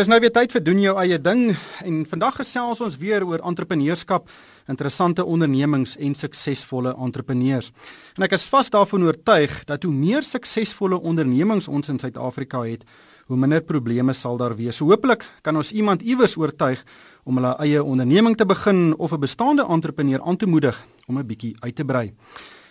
Dis 0.00 0.08
nou 0.08 0.16
weer 0.16 0.32
tyd 0.32 0.48
vir 0.54 0.62
doen 0.64 0.78
jou 0.80 0.92
eie 0.96 1.18
ding 1.20 1.50
en 1.84 1.96
vandag 2.08 2.38
gesels 2.40 2.78
ons 2.80 2.94
weer 2.96 3.20
oor 3.20 3.42
entrepreneurskap, 3.44 4.30
interessante 4.72 5.26
ondernemings 5.28 5.98
en 6.00 6.14
suksesvolle 6.16 6.94
entrepreneurs. 7.04 7.68
En 8.16 8.24
ek 8.24 8.32
is 8.38 8.46
vas 8.48 8.72
daarvan 8.72 9.04
oortuig 9.04 9.58
dat 9.68 9.84
hoe 9.84 9.92
meer 9.92 10.24
suksesvolle 10.24 10.96
ondernemings 10.96 11.68
ons 11.68 11.92
in 11.92 12.00
Suid-Afrika 12.00 12.62
het, 12.64 12.86
hoe 13.28 13.36
minder 13.36 13.60
probleme 13.60 14.14
sal 14.16 14.40
daar 14.40 14.54
wees. 14.56 14.78
So 14.80 14.88
hopelik 14.88 15.26
kan 15.44 15.60
ons 15.60 15.74
iemand 15.76 16.00
iewers 16.00 16.38
oortuig 16.40 16.80
om 17.28 17.36
hulle 17.36 17.52
eie 17.60 17.84
onderneming 17.84 18.38
te 18.40 18.48
begin 18.48 18.94
of 18.96 19.12
'n 19.12 19.20
bestaande 19.20 19.68
entrepreneur 19.68 20.24
aan 20.24 20.40
te 20.40 20.46
moedig 20.46 20.80
om 21.08 21.18
'n 21.18 21.26
bietjie 21.26 21.56
uit 21.60 21.76
te 21.76 21.84
brei. 21.84 22.08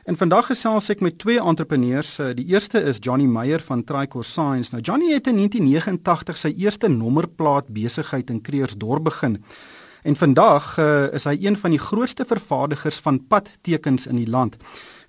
En 0.10 0.18
vandag 0.18 0.48
gesels 0.50 0.88
ek 0.90 1.04
met 1.06 1.20
twee 1.22 1.38
entrepreneurs. 1.38 2.16
Eh, 2.18 2.32
die 2.34 2.48
eerste 2.50 2.80
is 2.82 2.98
Johnny 2.98 3.28
Meyer 3.30 3.62
van 3.62 3.84
Tricor 3.86 4.26
Science. 4.26 4.72
Nou 4.74 4.82
Johnny 4.82 5.12
het 5.14 5.28
in 5.30 5.36
1989 5.38 6.38
sy 6.38 6.50
eerste 6.58 6.90
nommerplaat 6.90 7.70
besigheid 7.70 8.32
in 8.34 8.42
Creersdorp 8.42 9.04
begin. 9.06 9.38
En 10.02 10.16
vandag 10.16 10.72
uh, 10.80 11.14
is 11.14 11.28
hy 11.30 11.36
een 11.44 11.58
van 11.60 11.76
die 11.76 11.82
grootste 11.84 12.26
vervaardigers 12.26 12.98
van 13.06 13.20
padtekens 13.28 14.08
in 14.08 14.16
die 14.16 14.30
land. 14.30 14.56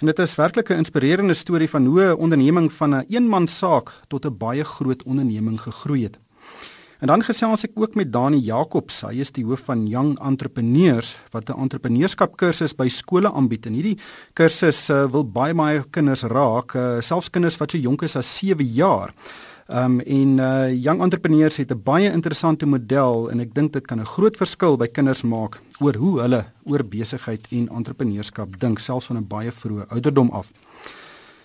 En 0.03 0.11
dit 0.11 0.19
is 0.19 0.35
werklik 0.37 0.69
'n 0.69 0.83
inspirerende 0.85 1.35
storie 1.35 1.71
van 1.71 1.87
hoe 1.87 2.03
'n 2.03 2.21
onderneming 2.21 2.73
van 2.73 2.91
'n 2.91 2.95
een 2.95 3.05
eenmansaak 3.09 3.93
tot 4.09 4.27
'n 4.27 4.37
baie 4.37 4.65
groot 4.65 5.03
onderneming 5.03 5.61
gegroei 5.61 6.03
het. 6.03 6.19
En 7.01 7.09
dan 7.09 7.23
gesels 7.25 7.63
ek 7.65 7.79
ook 7.81 7.95
met 7.97 8.11
Dani 8.13 8.37
Jacobs. 8.45 8.99
Hy 9.07 9.23
is 9.25 9.31
die 9.33 9.45
hoof 9.49 9.63
van 9.71 9.87
Young 9.89 10.19
Entrepreneurs 10.21 11.15
wat 11.33 11.49
'n 11.49 11.57
entrepreneurskap 11.57 12.37
kursus 12.37 12.77
by 12.77 12.89
skole 12.89 13.33
aanbied. 13.33 13.67
En 13.67 13.73
hierdie 13.73 13.97
kursus 14.37 14.91
uh, 14.91 15.07
wil 15.09 15.25
baie 15.25 15.55
baie 15.55 15.81
kinders 15.91 16.23
raak, 16.29 16.75
uh, 16.77 17.01
selfs 17.01 17.31
kinders 17.31 17.57
wat 17.57 17.71
so 17.71 17.79
jonk 17.79 18.03
is 18.03 18.17
as 18.17 18.29
7 18.39 18.67
jaar. 18.67 19.15
Um 19.69 20.01
en 20.01 20.39
uh 20.39 20.69
Young 20.75 21.01
Entrepreneurs 21.01 21.57
het 21.57 21.73
'n 21.73 21.83
baie 21.83 22.13
interessante 22.13 22.67
model 22.67 23.31
en 23.31 23.41
ek 23.41 23.55
dink 23.55 23.73
dit 23.73 23.87
kan 23.87 24.01
'n 24.01 24.05
groot 24.05 24.37
verskil 24.37 24.77
by 24.77 24.87
kinders 24.87 25.23
maak 25.23 25.61
oor 25.81 25.95
hoe 25.95 26.21
hulle 26.21 26.45
oor 26.65 26.85
besigheid 26.85 27.47
en 27.51 27.69
entrepreneurskap 27.69 28.61
dink 28.61 28.79
selfs 28.79 29.07
van 29.07 29.17
'n 29.17 29.29
baie 29.29 29.51
vroeë 29.51 29.89
ouderdom 29.89 30.31
af. 30.31 30.53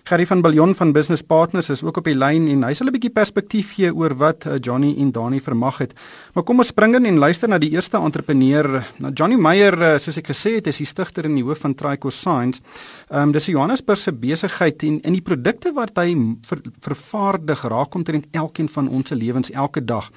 Gerry 0.05 0.27
van 0.29 0.41
Billion 0.41 0.75
van 0.75 0.91
Business 0.91 1.23
Partners 1.23 1.69
is 1.69 1.81
ook 1.83 1.97
op 1.97 2.05
die 2.05 2.13
lyn 2.13 2.43
en 2.47 2.61
hy 2.63 2.75
sal 2.77 2.85
'n 2.85 2.93
bietjie 2.93 3.09
perspektief 3.09 3.71
gee 3.73 3.89
oor 3.89 4.13
wat 4.13 4.45
uh, 4.45 4.59
Johnny 4.61 4.93
en 5.01 5.09
Dani 5.11 5.39
vermag 5.41 5.79
het. 5.81 5.95
Maar 6.33 6.43
kom 6.43 6.61
ons 6.61 6.67
spring 6.67 6.93
in 6.95 7.05
en 7.05 7.17
luister 7.17 7.49
na 7.49 7.57
die 7.57 7.71
eerste 7.71 7.97
entrepreneur. 7.97 8.85
Nou 9.01 9.11
Johnny 9.13 9.35
Meyer, 9.35 9.73
uh, 9.73 9.97
soos 9.97 10.17
ek 10.21 10.29
gesê 10.29 10.53
het, 10.59 10.67
is 10.67 10.77
die 10.77 10.85
stigter 10.85 11.25
en 11.25 11.33
die 11.33 11.43
hoof 11.43 11.57
van 11.65 11.73
Trico 11.73 12.09
Science. 12.09 12.61
Ehm 13.09 13.21
um, 13.21 13.31
dis 13.31 13.47
'n 13.47 13.51
Johannesburgse 13.51 14.13
besigheid 14.13 14.83
en 14.83 15.01
in 15.01 15.13
die 15.13 15.25
produkte 15.25 15.73
wat 15.73 15.97
hy 15.97 16.13
ver, 16.41 16.61
vervaardig 16.79 17.65
raak 17.65 17.95
omtrent 17.95 18.27
elkeen 18.31 18.69
van 18.69 18.87
ons 18.87 19.09
se 19.09 19.15
lewens 19.15 19.51
elke 19.51 19.85
dag. 19.85 20.11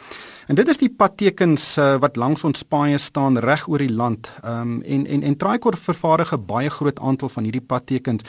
En 0.48 0.54
dit 0.54 0.68
is 0.68 0.78
die 0.78 0.90
padtekens 0.90 1.78
uh, 1.78 1.96
wat 1.96 2.16
langs 2.16 2.44
ons 2.44 2.62
paaie 2.62 2.98
staan 2.98 3.38
reg 3.38 3.68
oor 3.68 3.78
die 3.78 3.92
land. 3.92 4.32
Ehm 4.44 4.60
um, 4.60 4.82
en 4.82 5.06
en 5.06 5.22
en 5.22 5.36
Trico 5.36 5.70
vervaardig 5.70 6.32
'n 6.32 6.46
baie 6.46 6.68
groot 6.68 7.00
aantal 7.00 7.28
van 7.28 7.42
hierdie 7.44 7.66
padtekens. 7.66 8.22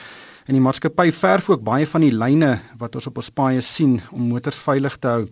En 0.48 0.56
die 0.56 0.62
maatskappy 0.62 1.10
verf 1.12 1.50
ook 1.50 1.62
baie 1.62 1.86
van 1.86 2.00
die 2.00 2.14
lyne 2.14 2.54
wat 2.80 2.94
ons 2.96 3.06
op 3.10 3.20
ons 3.20 3.30
paaie 3.30 3.60
sien 3.60 3.98
om 4.10 4.30
motors 4.32 4.56
veilig 4.56 4.96
te 4.98 5.08
hou. 5.08 5.26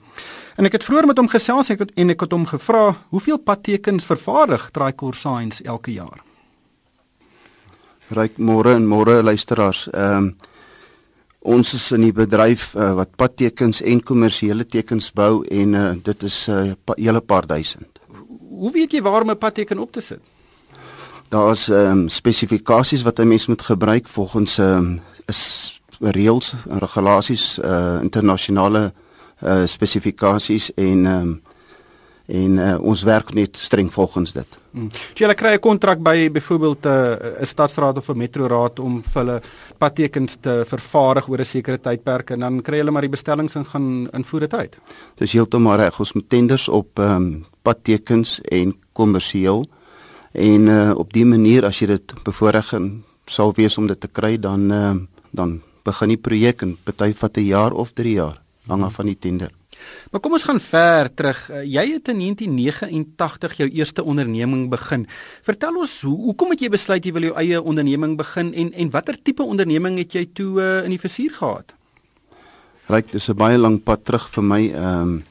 En 0.57 0.69
ek 0.69 0.79
het 0.79 0.85
vroeër 0.85 1.09
met 1.11 1.19
hom 1.19 1.31
gesels 1.33 1.71
ek 1.73 1.85
het, 1.87 1.93
en 1.97 2.11
ek 2.11 2.27
het 2.27 2.35
hom 2.37 2.47
gevra 2.47 2.93
hoeveel 3.15 3.39
padtekens 3.39 4.07
vervaardig 4.09 4.71
Tricor 4.71 5.15
Science 5.15 5.65
elke 5.65 5.95
jaar. 5.97 6.21
Ryk 8.15 8.39
môre 8.41 8.77
en 8.77 8.87
môre 8.89 9.23
luisteraars. 9.23 9.89
Ehm 9.93 10.31
um, 10.31 10.31
ons 11.49 11.71
is 11.73 11.85
in 11.95 12.03
die 12.03 12.13
bedryf 12.13 12.73
uh, 12.75 12.91
wat 12.99 13.13
padtekens 13.17 13.79
en 13.87 14.01
kommersiële 14.05 14.67
tekens 14.67 15.07
bou 15.15 15.45
en 15.47 15.77
uh, 15.79 15.93
dit 16.05 16.23
is 16.27 16.49
'n 16.49 16.53
uh, 16.53 16.73
pa, 16.85 16.93
hele 16.99 17.21
paar 17.21 17.47
duisend. 17.47 18.01
Hoe 18.51 18.73
weet 18.73 18.93
jy 18.93 19.01
waar 19.03 19.23
om 19.23 19.31
'n 19.31 19.39
padteken 19.39 19.79
op 19.79 19.93
te 19.93 20.01
sit? 20.01 20.21
Daar's 21.29 21.69
ehm 21.69 21.91
um, 21.91 22.09
spesifikasies 22.09 23.03
wat 23.03 23.19
'n 23.19 23.29
mens 23.29 23.47
moet 23.47 23.63
gebruik 23.63 24.09
volgens 24.09 24.59
ehm 24.59 24.77
um, 24.77 25.01
is 25.27 25.81
reëls 26.01 26.55
en 26.69 26.79
regulasies 26.79 27.59
uh 27.59 27.99
internasionale 28.03 28.93
uh 29.43 29.67
spesifikasies 29.67 30.75
en 30.75 31.07
ehm 31.07 31.21
um, 31.21 31.43
en 32.29 32.59
uh, 32.61 32.75
ons 32.85 33.03
werk 33.03 33.33
net 33.35 33.57
streng 33.57 33.89
volgens 33.93 34.33
dit. 34.33 34.57
Hmm. 34.71 34.91
So 35.15 35.25
jy 35.25 35.35
kry 35.35 35.55
'n 35.57 35.61
kontrak 35.65 35.99
by 35.99 36.29
byvoorbeeld 36.31 36.85
'n 36.85 36.89
uh, 36.89 37.41
'n 37.41 37.47
stadsraad 37.47 37.97
of 37.97 38.09
'n 38.09 38.17
metroraad 38.17 38.79
om 38.79 39.03
vir 39.03 39.25
hulle 39.25 39.41
padtekens 39.79 40.37
te 40.41 40.65
vervaardig 40.67 41.29
oor 41.29 41.41
'n 41.41 41.45
sekere 41.45 41.79
tydperk 41.81 42.31
en 42.31 42.41
dan 42.41 42.63
kry 42.63 42.77
hulle 42.77 42.91
maar 42.91 43.03
die 43.03 43.17
bestellings 43.17 43.55
en 43.55 43.65
gaan 43.65 44.09
invoer 44.13 44.41
dit 44.41 44.55
uit. 44.55 44.79
Dis 45.17 45.33
heeltemal 45.33 45.77
reg. 45.77 45.99
Ons 45.99 46.13
moet 46.13 46.29
tenders 46.29 46.69
op 46.69 46.99
ehm 46.99 47.17
um, 47.17 47.47
padtekens 47.63 48.41
en 48.41 48.77
kommersieel 48.93 49.67
en 50.33 50.67
uh, 50.69 50.93
op 50.97 51.13
die 51.13 51.25
manier 51.25 51.65
as 51.65 51.81
jy 51.81 51.87
dit 51.87 52.15
bevoorreg 52.25 52.75
sal 53.27 53.53
wees 53.57 53.79
om 53.79 53.87
dit 53.87 54.01
te 54.01 54.09
kry 54.09 54.37
dan 54.41 54.71
uh, 54.73 54.95
dan 55.31 55.61
begin 55.85 56.09
die 56.09 56.21
projek 56.21 56.63
en 56.63 56.77
party 56.85 57.15
vat 57.15 57.39
'n 57.39 57.47
jaar 57.47 57.73
of 57.73 57.93
3 57.93 58.13
jaar 58.13 58.43
hang 58.67 58.83
af 58.85 58.95
van 58.95 59.07
die 59.07 59.19
tender. 59.19 59.51
Maar 60.11 60.21
kom 60.21 60.33
ons 60.33 60.45
gaan 60.45 60.61
ver 60.61 61.15
terug. 61.15 61.51
Uh, 61.51 61.63
jy 61.65 61.85
het 61.93 62.09
in 62.09 62.19
1989 62.19 63.57
jou 63.57 63.69
eerste 63.69 64.03
onderneming 64.03 64.69
begin. 64.71 65.07
Vertel 65.43 65.77
ons 65.77 66.01
hoe 66.03 66.17
hoekom 66.17 66.51
het 66.51 66.61
jy 66.61 66.69
besluit 66.69 67.05
jy 67.05 67.13
wil 67.13 67.29
jou 67.29 67.35
eie 67.37 67.63
onderneming 67.63 68.17
begin 68.17 68.53
en 68.55 68.73
en 68.73 68.91
watter 68.91 69.17
tipe 69.23 69.43
onderneming 69.43 69.99
het 69.99 70.13
jy 70.13 70.27
toe 70.33 70.61
uh, 70.61 70.85
in 70.85 70.91
die 70.91 71.01
versuur 71.01 71.35
gehad? 71.41 71.75
Ryk, 72.89 73.13
dis 73.13 73.29
'n 73.29 73.37
baie 73.37 73.59
lang 73.59 73.83
pad 73.83 74.05
terug 74.05 74.29
vir 74.29 74.45
my. 74.45 74.63
Ehm 74.73 75.01
um, 75.01 75.25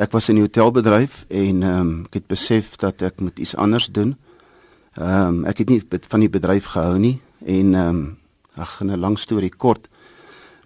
ek 0.00 0.12
was 0.12 0.28
in 0.28 0.36
die 0.36 0.44
hotelbedryf 0.44 1.24
en 1.28 1.62
ehm 1.62 1.80
um, 1.80 2.04
ek 2.04 2.14
het 2.14 2.26
besef 2.26 2.76
dat 2.76 3.02
ek 3.02 3.20
moet 3.20 3.38
iets 3.38 3.56
anders 3.56 3.86
doen. 3.86 4.16
Ehm 4.98 5.26
um, 5.26 5.44
ek 5.46 5.58
het 5.62 5.68
nie 5.70 5.82
van 5.86 6.20
die 6.20 6.30
bedryf 6.30 6.72
gehou 6.74 6.98
nie 6.98 7.20
en 7.46 7.74
ehm 7.74 7.88
um, 7.88 8.18
ag 8.58 8.80
'n 8.82 8.98
lang 8.98 9.18
storie 9.18 9.52
kort. 9.56 9.88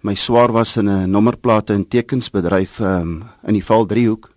My 0.01 0.15
swaar 0.15 0.51
was 0.51 0.77
in 0.77 0.89
'n 0.89 1.09
nommerplate 1.11 1.73
en 1.73 1.87
tekensbedryf 1.87 2.79
ehm 2.79 3.01
um, 3.01 3.23
in 3.43 3.53
die 3.53 3.63
Val 3.63 3.85
driehoek. 3.85 4.31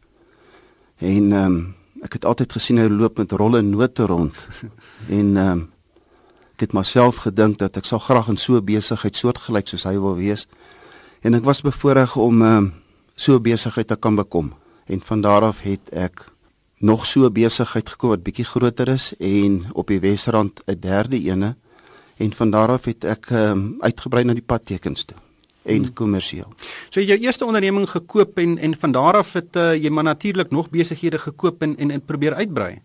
En 0.99 1.33
ehm 1.33 1.45
um, 1.45 1.75
ek 2.03 2.13
het 2.13 2.25
altyd 2.25 2.53
gesien 2.53 2.79
hy 2.79 2.89
loop 2.89 3.19
met 3.19 3.33
rolle 3.33 3.63
note 3.63 4.07
rond. 4.07 4.47
en 5.19 5.37
ehm 5.37 5.51
um, 5.51 5.71
ek 6.55 6.61
het 6.61 6.73
myself 6.73 7.17
gedink 7.17 7.59
dat 7.59 7.77
ek 7.77 7.85
sal 7.85 7.99
graag 7.99 8.29
in 8.29 8.37
so 8.37 8.57
'n 8.57 8.65
besigheid 8.65 9.17
soortgelyk 9.17 9.69
soos 9.69 9.85
hy 9.85 9.97
wil 9.99 10.17
wees. 10.17 10.47
En 11.23 11.35
ek 11.35 11.45
was 11.45 11.63
bevoorreg 11.63 12.17
om 12.17 12.43
ehm 12.43 12.57
um, 12.57 12.73
so 13.17 13.35
'n 13.35 13.43
besigheid 13.43 13.89
te 13.89 13.97
kan 13.97 14.15
bekom. 14.15 14.53
En 14.87 15.01
van 15.01 15.21
daar 15.21 15.43
af 15.43 15.61
het 15.61 15.91
ek 15.93 16.29
nog 16.79 17.07
so 17.07 17.27
'n 17.27 17.33
besigheid 17.33 17.89
gekoop 17.89 18.11
wat 18.11 18.23
bietjie 18.23 18.45
groter 18.45 18.89
is 18.89 19.15
en 19.19 19.65
op 19.73 19.87
die 19.87 20.01
Wesrand 20.01 20.63
'n 20.67 20.81
derde 20.81 21.21
ene 21.23 21.57
en 22.17 22.33
van 22.33 22.51
daar 22.51 22.69
af 22.69 22.85
het 22.85 23.05
ek 23.05 23.31
um, 23.31 23.77
uitgebrei 23.81 24.25
na 24.25 24.33
die 24.33 24.43
padtekens 24.43 25.05
toe 25.05 25.17
en 25.63 25.83
hmm. 25.83 25.93
kommersieel. 25.93 26.49
So 26.91 27.01
jy 27.01 27.07
jou 27.13 27.19
eerste 27.21 27.45
onderneming 27.45 27.89
gekoop 27.91 28.39
en 28.39 28.59
en 28.59 28.77
van 28.79 28.93
daar 28.93 29.17
af 29.17 29.33
het 29.33 29.57
uh, 29.57 29.75
jy 29.75 29.91
maar 29.91 30.05
natuurlik 30.05 30.51
nog 30.51 30.71
besighede 30.71 31.19
gekoop 31.19 31.63
en 31.63 31.77
en, 31.77 31.91
en 31.91 32.05
probeer 32.05 32.35
uitbrei. 32.35 32.79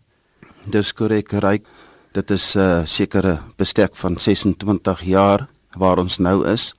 Dis 0.65 0.93
korrek, 0.93 1.31
ryk. 1.31 1.65
Dit 2.13 2.31
is 2.31 2.53
'n 2.55 2.59
uh, 2.59 2.79
eh, 2.79 2.85
sekere 2.85 3.39
bestek 3.57 3.95
van 3.95 4.19
26 4.19 5.01
jaar 5.03 5.47
waar 5.77 5.97
ons 5.97 6.17
nou 6.17 6.47
is 6.47 6.75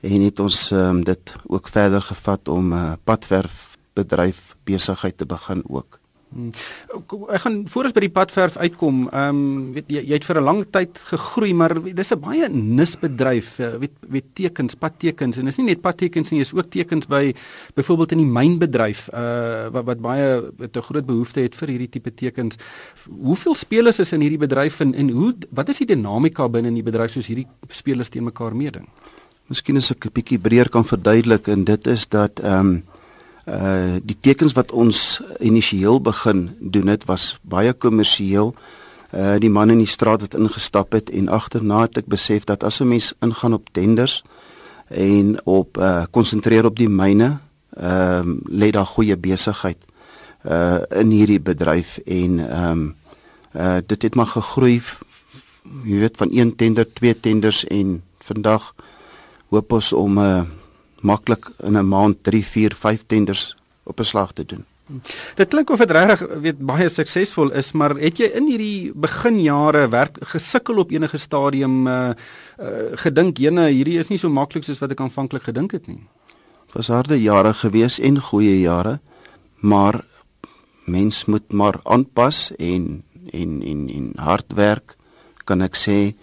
en 0.00 0.20
het 0.20 0.40
ons 0.40 0.70
um, 0.70 1.04
dit 1.04 1.34
ook 1.46 1.68
verder 1.68 2.02
gevat 2.02 2.48
om 2.48 2.72
'n 2.72 2.76
uh, 2.76 2.92
padverf 3.04 3.76
bedryf 3.94 4.56
besigheid 4.64 5.18
te 5.18 5.26
begin 5.26 5.62
ook. 5.68 6.00
Hmm. 6.34 6.50
Ek 7.30 7.42
gaan 7.44 7.60
voor 7.70 7.86
ons 7.86 7.94
by 7.94 8.02
die 8.02 8.12
padverf 8.12 8.56
uitkom. 8.58 9.04
Ehm 9.14 9.36
um, 9.36 9.68
weet 9.76 9.92
jy 9.94 10.00
jy 10.10 10.16
het 10.18 10.24
vir 10.26 10.40
'n 10.40 10.44
lang 10.44 10.60
tyd 10.74 10.98
gegroei, 11.10 11.52
maar 11.54 11.74
dis 11.78 12.12
'n 12.12 12.20
baie 12.20 12.48
nisbedryf. 12.50 13.58
Eh, 13.60 13.78
weet 13.78 13.94
weet 14.08 14.26
tekens, 14.34 14.74
padtekens 14.74 15.38
en 15.38 15.44
dis 15.44 15.58
nie 15.58 15.66
net 15.66 15.80
padtekens 15.80 16.30
nie, 16.30 16.40
is 16.40 16.52
ook 16.52 16.70
tekens 16.70 17.06
by 17.06 17.34
byvoorbeeld 17.74 18.12
in 18.12 18.18
die 18.18 18.32
mynbedryf 18.38 19.08
uh 19.14 19.70
wat 19.70 19.84
wat 19.84 20.00
baie 20.00 20.42
wat 20.58 20.76
'n 20.76 20.82
groot 20.82 21.06
behoefte 21.06 21.40
het 21.40 21.54
vir 21.54 21.68
hierdie 21.68 21.90
tipe 21.90 22.10
tekens. 22.10 22.56
Hoeveel 23.08 23.54
spelers 23.54 23.98
is 23.98 24.12
in 24.12 24.20
hierdie 24.20 24.38
bedryf 24.46 24.80
en 24.80 24.94
en 24.94 25.10
hoe 25.10 25.34
wat 25.50 25.68
is 25.68 25.78
die 25.78 25.86
dinamika 25.94 26.48
binne 26.48 26.68
in 26.68 26.74
die 26.74 26.82
bedryf 26.90 27.10
soos 27.12 27.26
hierdie 27.26 27.46
spelers 27.70 28.08
teen 28.08 28.24
mekaar 28.24 28.54
meeding? 28.54 28.86
Miskien 29.48 29.76
as 29.76 29.90
ek 29.90 30.06
'n 30.06 30.12
bietjie 30.12 30.38
breër 30.38 30.68
kan 30.68 30.84
verduidelik 30.84 31.48
en 31.48 31.64
dit 31.64 31.86
is 31.86 32.08
dat 32.08 32.40
ehm 32.40 32.66
um, 32.66 32.82
uh 33.46 33.96
die 34.02 34.16
tekens 34.20 34.52
wat 34.52 34.72
ons 34.72 35.22
initieel 35.38 36.00
begin 36.02 36.50
doen 36.60 36.86
het 36.90 37.04
was 37.06 37.38
baie 37.42 37.72
kommersieel. 37.72 38.54
Uh 39.14 39.38
die 39.38 39.50
man 39.50 39.70
in 39.70 39.78
die 39.78 39.86
straat 39.90 40.20
het 40.20 40.34
ingestap 40.34 40.92
het 40.92 41.10
en 41.10 41.28
agterna 41.28 41.80
het 41.86 41.98
ek 42.02 42.10
besef 42.10 42.44
dat 42.44 42.64
as 42.64 42.80
'n 42.80 42.88
mens 42.88 43.14
ingaan 43.20 43.54
op 43.54 43.68
tenders 43.72 44.22
en 44.88 45.38
op 45.44 45.78
uh 45.78 46.04
konsentreer 46.10 46.64
op 46.64 46.76
die 46.76 46.88
myne, 46.88 47.38
ehm 47.76 48.28
um, 48.28 48.40
lê 48.48 48.70
daar 48.70 48.86
goeie 48.86 49.16
besigheid 49.16 49.78
uh 50.44 50.82
in 50.90 51.10
hierdie 51.10 51.40
bedryf 51.40 51.98
en 51.98 52.38
ehm 52.50 52.70
um, 52.70 52.94
uh 53.54 53.78
dit 53.86 54.02
het 54.02 54.14
maar 54.14 54.26
gegroei 54.26 54.82
jy 55.84 55.98
weet 55.98 56.16
van 56.16 56.28
een 56.32 56.56
tender, 56.56 56.86
twee 56.92 57.20
tenders 57.20 57.64
en 57.66 58.02
vandag 58.18 58.74
hoop 59.48 59.72
ons 59.72 59.92
om 59.92 60.18
'n 60.18 60.22
uh, 60.22 60.42
maklik 61.06 61.50
in 61.62 61.76
'n 61.78 61.88
maand 61.88 62.22
3, 62.22 62.44
4, 62.44 62.76
5 62.86 63.04
tenders 63.06 63.56
op 63.84 64.00
'n 64.00 64.04
slag 64.04 64.32
te 64.32 64.44
doen. 64.44 64.64
Dit 65.34 65.48
klink 65.50 65.70
of 65.70 65.80
dit 65.82 65.90
regtig 65.90 66.20
weet 66.44 66.58
baie 66.62 66.86
suksesvol 66.88 67.50
is, 67.58 67.72
maar 67.74 67.96
het 67.98 68.20
jy 68.22 68.28
in 68.38 68.46
hierdie 68.46 68.92
beginjare 68.94 69.88
werk 69.90 70.20
gesukkel 70.30 70.78
op 70.78 70.92
enige 70.94 71.18
stadium 71.18 71.88
uh, 71.90 72.14
uh 72.62 72.94
gedink 73.02 73.40
jene 73.42 73.66
hierdie 73.66 73.98
is 73.98 74.12
nie 74.12 74.18
so 74.18 74.30
maklik 74.30 74.64
soos 74.64 74.78
wat 74.78 74.94
ek 74.94 75.02
aanvanklik 75.02 75.48
gedink 75.50 75.74
het 75.74 75.90
nie. 75.90 76.04
Was 76.74 76.92
harde 76.94 77.18
jare 77.18 77.52
gewees 77.54 77.98
en 77.98 78.20
goeie 78.22 78.60
jare, 78.60 79.00
maar 79.58 80.04
mens 80.86 81.24
moet 81.26 81.52
maar 81.52 81.80
aanpas 81.82 82.52
en 82.58 83.02
en 83.34 83.62
en 83.62 83.88
en 83.90 84.12
hard 84.22 84.54
werk 84.54 84.94
kan 85.44 85.66
ek 85.66 85.74
sê 85.74 86.14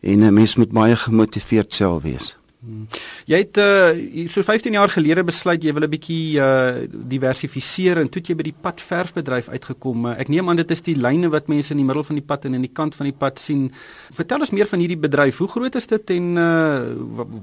en 0.00 0.20
'n 0.20 0.34
mens 0.34 0.56
moet 0.56 0.72
baie 0.72 0.96
gemotiveerd 0.96 1.74
self 1.74 2.02
wees. 2.02 2.36
Hmm. 2.66 2.88
Jy 3.30 3.38
het 3.44 3.58
uh 3.62 4.26
so 4.26 4.42
15 4.42 4.74
jaar 4.74 4.90
gelede 4.90 5.22
besluit 5.22 5.62
jy 5.62 5.70
wil 5.74 5.84
'n 5.86 5.90
bietjie 5.92 6.40
uh 6.42 6.82
diversifiseer 7.12 8.00
en 8.02 8.08
toe 8.10 8.22
jy 8.26 8.34
by 8.34 8.42
die 8.48 8.56
padverfbedryf 8.66 9.48
uitgekom. 9.48 10.08
Ek 10.18 10.28
neem 10.28 10.50
aan 10.50 10.58
dit 10.58 10.70
is 10.74 10.82
die 10.82 10.96
lyne 10.98 11.30
wat 11.30 11.46
mense 11.46 11.70
in 11.70 11.78
die 11.78 11.86
middel 11.86 12.02
van 12.02 12.18
die 12.18 12.26
pad 12.26 12.44
en 12.44 12.58
in 12.58 12.66
die 12.66 12.74
kant 12.74 12.98
van 12.98 13.06
die 13.06 13.14
pad 13.14 13.38
sien. 13.38 13.70
Vertel 14.18 14.40
ons 14.40 14.50
meer 14.50 14.66
van 14.66 14.82
hierdie 14.82 14.98
bedryf. 14.98 15.38
Hoe 15.38 15.48
groot 15.48 15.74
is 15.78 15.86
dit 15.86 16.10
en 16.10 16.36
uh 16.36 16.82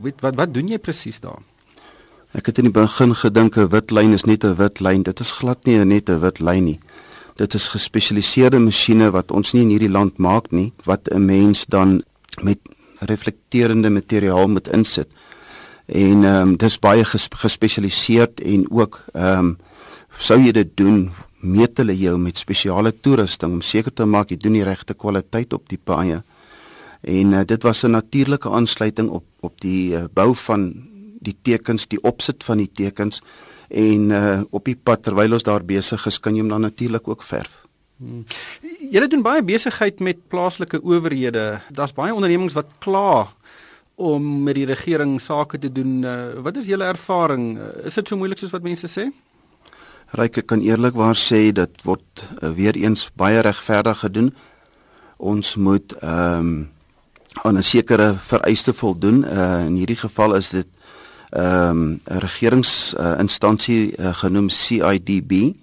wat 0.04 0.22
wat, 0.28 0.36
wat 0.36 0.54
doen 0.54 0.68
jy 0.68 0.78
presies 0.78 1.24
daar? 1.24 1.40
Ek 2.34 2.46
het 2.50 2.58
in 2.58 2.68
die 2.68 2.76
begin 2.76 3.16
gedink 3.16 3.58
'n 3.58 3.70
wit 3.70 3.92
lyn 3.92 4.14
is 4.14 4.26
net 4.26 4.44
'n 4.44 4.56
wit 4.60 4.80
lyn. 4.82 5.04
Dit 5.04 5.20
is 5.20 5.32
glad 5.32 5.64
nie 5.66 5.80
net 5.86 6.10
'n 6.10 6.20
wit 6.20 6.40
lyn 6.40 6.66
nie. 6.66 6.80
Dit 7.36 7.54
is 7.54 7.68
gespesialiseerde 7.68 8.60
masjiene 8.60 9.12
wat 9.12 9.32
ons 9.32 9.54
nie 9.54 9.62
in 9.62 9.70
hierdie 9.70 9.90
land 9.90 10.18
maak 10.18 10.52
nie, 10.52 10.74
wat 10.84 11.08
'n 11.10 11.26
mens 11.26 11.66
dan 11.66 12.04
met 12.42 12.60
reflekterende 13.10 13.90
materiaal 13.90 14.48
moet 14.48 14.68
insit. 14.68 15.10
En 15.86 16.24
ehm 16.24 16.48
um, 16.48 16.58
dis 16.58 16.80
baie 16.80 17.04
ges 17.06 17.28
gespesialiseerd 17.30 18.42
en 18.42 18.66
ook 18.72 19.02
ehm 19.14 19.40
um, 19.40 19.58
sou 20.18 20.40
jy 20.40 20.52
dit 20.52 20.78
doen 20.78 21.12
meet 21.42 21.78
hulle 21.78 21.96
jou 21.98 22.18
met 22.18 22.38
spesiale 22.38 22.94
toerusting 23.02 23.52
om 23.54 23.62
seker 23.62 23.92
te 23.94 24.06
maak 24.06 24.30
jy 24.32 24.38
doen 24.38 24.54
die 24.54 24.64
regte 24.64 24.94
kwaliteit 24.94 25.54
op 25.54 25.68
die 25.70 25.80
paaie. 25.84 26.22
En 27.02 27.34
uh, 27.34 27.42
dit 27.46 27.64
was 27.64 27.84
'n 27.84 27.92
natuurlike 27.92 28.50
aansluiting 28.50 29.10
op 29.10 29.26
op 29.40 29.62
die 29.62 29.92
uh, 29.96 30.04
bou 30.14 30.36
van 30.36 30.74
die 31.20 31.36
tekens, 31.42 31.88
die 31.88 32.02
opsit 32.02 32.44
van 32.44 32.58
die 32.58 32.72
tekens 32.74 33.22
en 33.68 34.10
uh, 34.12 34.42
op 34.50 34.66
die 34.66 34.76
pad 34.76 35.04
terwyl 35.04 35.34
ons 35.34 35.44
daar 35.44 35.64
besig 35.66 36.06
is, 36.08 36.20
kan 36.20 36.36
jy 36.36 36.42
hom 36.42 36.50
dan 36.50 36.62
natuurlik 36.62 37.08
ook 37.08 37.24
verf. 37.24 37.63
Julle 38.92 39.08
doen 39.08 39.22
baie 39.22 39.44
besigheid 39.44 40.00
met 40.00 40.28
plaaslike 40.28 40.82
owerhede. 40.84 41.60
Daar's 41.72 41.94
baie 41.94 42.14
ondernemings 42.14 42.56
wat 42.58 42.72
kla 42.80 43.28
om 43.96 44.44
met 44.44 44.58
die 44.58 44.66
regering 44.66 45.20
sake 45.22 45.60
te 45.60 45.72
doen. 45.72 46.02
Uh, 46.04 46.42
wat 46.42 46.58
is 46.58 46.68
julle 46.68 46.90
ervaring? 46.90 47.58
Uh, 47.58 47.86
is 47.86 47.94
dit 47.94 48.08
so 48.08 48.18
moeilik 48.18 48.42
soos 48.42 48.54
wat 48.56 48.66
mense 48.66 48.90
sê? 48.90 49.08
Ryke 50.18 50.42
kan 50.42 50.62
eerlikwaar 50.62 51.18
sê 51.18 51.52
dit 51.54 51.86
word 51.86 52.26
uh, 52.42 52.50
weer 52.58 52.78
eens 52.78 53.08
baie 53.18 53.42
regverdig 53.46 54.04
gedoen. 54.06 54.34
Ons 55.18 55.56
moet 55.56 55.96
ehm 56.02 56.40
um, 56.40 56.56
aan 57.44 57.58
'n 57.58 57.64
sekere 57.64 58.14
vereiste 58.14 58.74
voldoen. 58.74 59.24
Uh, 59.26 59.66
in 59.66 59.76
hierdie 59.76 59.98
geval 59.98 60.36
is 60.36 60.50
dit 60.50 60.68
ehm 61.30 61.70
um, 61.70 62.02
'n 62.06 62.20
regeringsinstansie 62.26 63.98
uh, 63.98 64.06
uh, 64.06 64.14
genoem 64.14 64.50
CIDB 64.50 65.54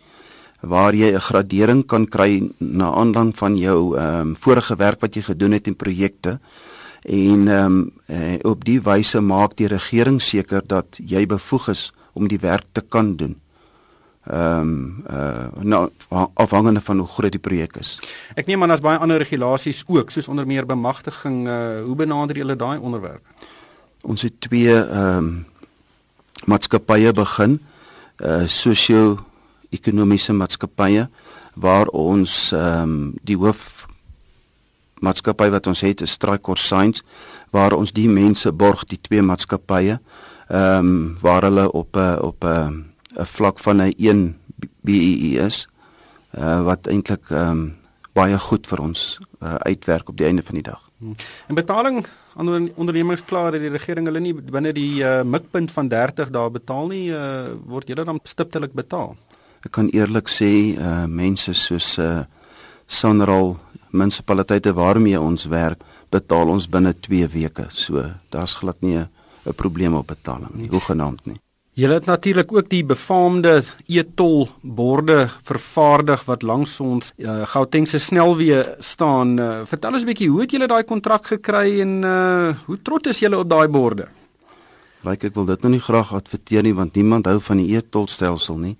waar 0.60 0.94
jy 0.94 1.12
'n 1.12 1.20
gradering 1.20 1.86
kan 1.86 2.06
kry 2.06 2.50
na 2.58 2.92
aanlang 2.92 3.36
van 3.36 3.56
jou 3.56 3.96
ehm 3.96 4.20
um, 4.20 4.36
vorige 4.36 4.76
werk 4.76 5.00
wat 5.00 5.14
jy 5.14 5.22
gedoen 5.22 5.52
het 5.52 5.66
in 5.66 5.76
projekte 5.76 6.40
en 7.02 7.48
ehm 7.48 7.90
um, 8.08 8.38
op 8.42 8.64
die 8.64 8.80
wyse 8.80 9.20
maak 9.20 9.56
die 9.56 9.68
regering 9.68 10.22
seker 10.22 10.62
dat 10.66 10.98
jy 11.04 11.26
bevoeg 11.26 11.68
is 11.68 11.92
om 12.12 12.28
die 12.28 12.38
werk 12.38 12.66
te 12.72 12.80
kan 12.80 13.16
doen. 13.16 13.40
Ehm 14.28 14.60
um, 14.60 15.04
uh 15.10 15.62
nou 15.62 15.88
afhangende 16.34 16.80
van 16.80 16.98
hoe 16.98 17.08
groot 17.08 17.32
die 17.32 17.40
projek 17.40 17.76
is. 17.76 17.98
Ek 18.36 18.46
neem 18.46 18.62
aan 18.62 18.68
daar's 18.68 18.84
baie 18.84 18.98
ander 18.98 19.18
regulasies 19.18 19.84
ook 19.88 20.10
soos 20.10 20.28
onder 20.28 20.46
meer 20.46 20.66
bemagtiging 20.66 21.48
uh 21.48 21.82
hoe 21.84 21.96
benader 21.96 22.36
julle 22.36 22.56
daai 22.56 22.78
onderwerp? 22.78 23.24
Ons 24.02 24.22
het 24.22 24.40
twee 24.40 24.76
ehm 24.76 25.16
um, 25.16 25.46
maatskappye 26.44 27.12
begin 27.12 27.60
uh 28.20 28.44
sosio-ekonomiese 29.70 30.32
maatskappye 30.32 31.08
waar 31.54 31.86
ons 31.92 32.52
ehm 32.52 32.82
um, 32.82 33.14
die 33.22 33.36
hoof 33.36 33.86
maatskappy 35.00 35.50
wat 35.50 35.66
ons 35.66 35.80
het 35.80 36.00
is 36.02 36.12
Strike 36.12 36.56
Science 36.56 37.02
waar 37.50 37.72
ons 37.72 37.92
die 37.92 38.08
mense 38.08 38.52
borg 38.52 38.84
die 38.84 38.98
twee 39.00 39.22
maatskappye 39.22 39.98
ehm 40.48 40.78
um, 40.78 41.18
waar 41.20 41.42
hulle 41.42 41.72
op 41.72 41.96
'n 41.96 42.18
op 42.22 42.44
'n 42.44 42.84
'n 43.18 43.26
vlak 43.26 43.58
van 43.58 43.80
'n 43.82 43.94
1 43.98 44.36
BEE 44.82 45.38
is 45.46 45.68
uh, 46.38 46.62
wat 46.62 46.86
eintlik 46.86 47.30
ehm 47.30 47.50
um, 47.50 47.76
baie 48.12 48.38
goed 48.38 48.66
vir 48.66 48.80
ons 48.80 49.20
uh, 49.42 49.54
uitwerk 49.54 50.08
op 50.08 50.16
die 50.16 50.26
einde 50.26 50.42
van 50.42 50.54
die 50.54 50.62
dag. 50.62 50.90
En 51.46 51.54
betaling 51.54 52.06
aan 52.36 52.70
ondernemings 52.74 53.24
klaar 53.24 53.52
dat 53.52 53.60
die 53.60 53.70
regering 53.70 54.06
hulle 54.06 54.20
nie 54.20 54.34
binne 54.34 54.72
die 54.72 55.02
uh, 55.02 55.22
mikpunt 55.22 55.70
van 55.70 55.88
30 55.88 56.30
dae 56.30 56.50
betaal 56.50 56.86
nie, 56.88 57.10
uh, 57.10 57.54
word 57.64 57.88
julle 57.88 58.04
dan 58.04 58.20
stiptelik 58.24 58.72
betaal. 58.72 59.16
Ek 59.60 59.72
kan 59.76 59.90
eerlik 59.92 60.28
sê, 60.32 60.76
uh, 60.78 61.04
mense 61.06 61.52
soos 61.54 61.98
uh, 61.98 62.24
Sanral 62.86 63.58
munisipaliteite 63.92 64.72
waarmee 64.74 65.20
ons 65.20 65.44
werk, 65.52 65.82
betaal 66.10 66.48
ons 66.48 66.66
binne 66.66 66.94
2 67.06 67.28
weke. 67.34 67.66
So 67.70 68.02
daar's 68.32 68.56
glad 68.56 68.80
nie 68.80 68.96
'n 68.98 69.54
probleem 69.56 69.94
op 69.94 70.06
betaling 70.06 70.54
nie, 70.54 70.68
hoegenaamd 70.68 71.26
nie. 71.26 71.40
Julle 71.72 71.94
het 71.94 72.06
natuurlik 72.06 72.52
ook 72.52 72.68
die 72.68 72.84
befaamde 72.84 73.62
e-tol 73.86 74.48
borde 74.62 75.28
vervaardig 75.42 76.24
wat 76.24 76.42
langs 76.42 76.80
ons 76.80 77.12
uh, 77.16 77.46
Gautengse 77.46 77.98
snelweë 77.98 78.76
staan. 78.78 79.38
Uh, 79.38 79.60
vertel 79.64 79.92
ons 79.92 80.02
'n 80.02 80.06
bietjie 80.06 80.28
hoe 80.28 80.40
het 80.40 80.50
julle 80.50 80.66
daai 80.66 80.84
kontrak 80.84 81.26
gekry 81.26 81.80
en 81.80 82.02
uh, 82.02 82.56
hoe 82.66 82.78
trots 82.82 83.08
is 83.08 83.18
julle 83.18 83.38
op 83.38 83.48
daai 83.48 83.68
borde? 83.68 84.08
Ryk 85.04 85.24
ek 85.24 85.34
wil 85.34 85.46
dit 85.46 85.62
nou 85.62 85.72
nie 85.72 85.80
graag 85.80 86.12
adverteer 86.12 86.62
nie 86.62 86.74
want 86.74 86.94
niemand 86.94 87.26
hou 87.26 87.40
van 87.40 87.56
die 87.56 87.76
e-tolstelsel 87.76 88.58
nie. 88.58 88.76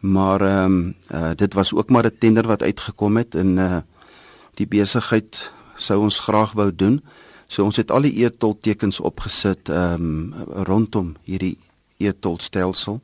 Maar 0.00 0.40
ehm 0.40 0.64
um, 0.64 0.94
uh, 1.12 1.30
dit 1.34 1.54
was 1.54 1.74
ook 1.74 1.90
maar 1.90 2.04
'n 2.06 2.18
tender 2.18 2.46
wat 2.46 2.62
uitgekom 2.62 3.16
het 3.16 3.34
en 3.34 3.56
uh, 3.56 3.76
die 4.54 4.66
besigheid 4.66 5.52
sou 5.76 6.00
ons 6.00 6.18
graag 6.18 6.52
wou 6.52 6.74
doen. 6.74 7.02
So 7.46 7.64
ons 7.64 7.76
het 7.76 7.90
al 7.90 8.00
die 8.00 8.24
e-tol 8.24 8.58
tekens 8.60 9.00
opgesit 9.00 9.68
ehm 9.68 9.94
um, 9.94 10.34
rondom 10.66 11.16
hierdie 11.22 11.58
e-tolstelsel 11.96 13.00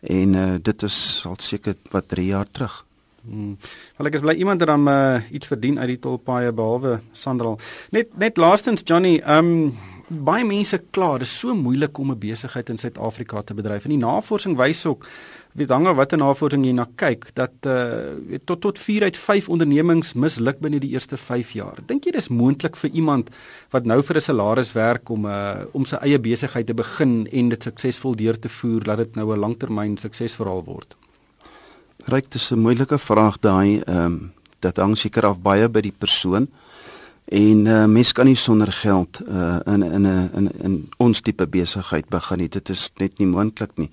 en 0.00 0.34
uh, 0.34 0.54
dit 0.62 0.82
is 0.82 1.24
al 1.26 1.36
seker 1.38 1.74
wat 1.90 2.08
3 2.08 2.26
jaar 2.26 2.46
terug. 2.50 2.84
Hmm. 3.20 3.56
Wel 3.96 4.08
ek 4.08 4.14
is 4.16 4.24
bly 4.24 4.34
iemand 4.40 4.60
het 4.60 4.68
dan 4.68 4.88
uh, 4.88 5.20
iets 5.30 5.46
verdien 5.46 5.78
uit 5.78 5.88
die 5.92 5.98
tolpaaie 5.98 6.52
behalwe 6.52 7.00
Sandral. 7.12 7.58
Net 7.90 8.16
net 8.18 8.36
laastens 8.36 8.84
Johnny, 8.84 9.18
ehm 9.20 9.52
um, 9.52 9.78
baie 10.10 10.44
mense 10.44 10.80
kla, 10.90 11.12
dit 11.20 11.28
is 11.28 11.38
so 11.38 11.54
moeilik 11.54 11.98
om 11.98 12.10
'n 12.10 12.18
besigheid 12.18 12.68
in 12.68 12.78
Suid-Afrika 12.78 13.42
te 13.42 13.54
bedryf. 13.54 13.84
En 13.84 13.90
die 13.94 13.98
navorsing 13.98 14.56
wys 14.56 14.86
ook 14.86 15.06
weet 15.58 15.70
hang 15.70 15.88
wat 15.96 16.12
'n 16.12 16.18
navorsing 16.18 16.64
jy 16.64 16.72
na 16.72 16.86
kyk 16.96 17.34
dat 17.34 17.52
uh 17.66 18.14
weet, 18.28 18.46
tot 18.46 18.60
tot 18.60 18.78
4 18.78 19.02
uit 19.02 19.16
5 19.16 19.48
ondernemings 19.48 20.14
misluk 20.14 20.60
binne 20.60 20.78
die 20.78 20.90
eerste 20.90 21.16
5 21.16 21.52
jaar. 21.52 21.78
Dink 21.86 22.04
jy 22.04 22.12
dis 22.12 22.28
moontlik 22.28 22.76
vir 22.76 22.90
iemand 22.90 23.30
wat 23.70 23.84
nou 23.84 24.02
vir 24.02 24.16
'n 24.16 24.20
salaris 24.20 24.72
werk 24.72 25.10
om 25.10 25.26
uh 25.26 25.64
om 25.72 25.84
sy 25.84 25.96
eie 25.96 26.18
besigheid 26.18 26.66
te 26.66 26.74
begin 26.74 27.26
en 27.32 27.48
dit 27.48 27.62
suksesvol 27.62 28.14
deur 28.16 28.38
te 28.38 28.48
voer 28.48 28.84
dat 28.84 28.98
dit 28.98 29.16
nou 29.16 29.32
'n 29.32 29.38
langtermyn 29.38 29.96
suksesverhaal 29.96 30.64
word? 30.64 30.96
Ryk 32.06 32.30
dis 32.30 32.50
'n 32.52 32.58
moeilike 32.58 32.98
vraag 32.98 33.40
daai 33.40 33.82
ehm 33.86 34.04
um, 34.04 34.32
dit 34.60 34.76
hang 34.76 34.96
seker 34.96 35.26
af 35.26 35.38
baie 35.38 35.68
by 35.68 35.80
die 35.80 35.94
persoon. 35.98 36.48
En 37.30 37.66
uh, 37.66 37.84
mens 37.86 38.12
kan 38.12 38.26
nie 38.26 38.36
sonder 38.36 38.72
geld 38.72 39.20
uh, 39.28 39.58
in 39.66 39.82
in 39.82 40.06
'n 40.06 40.30
in, 40.34 40.50
in 40.62 40.88
ons 40.96 41.20
tipe 41.20 41.46
besigheid 41.46 42.08
begin 42.08 42.38
nie. 42.38 42.48
Dit 42.48 42.68
is 42.68 42.90
net 42.96 43.18
nie 43.18 43.26
moontlik 43.26 43.70
nie. 43.76 43.90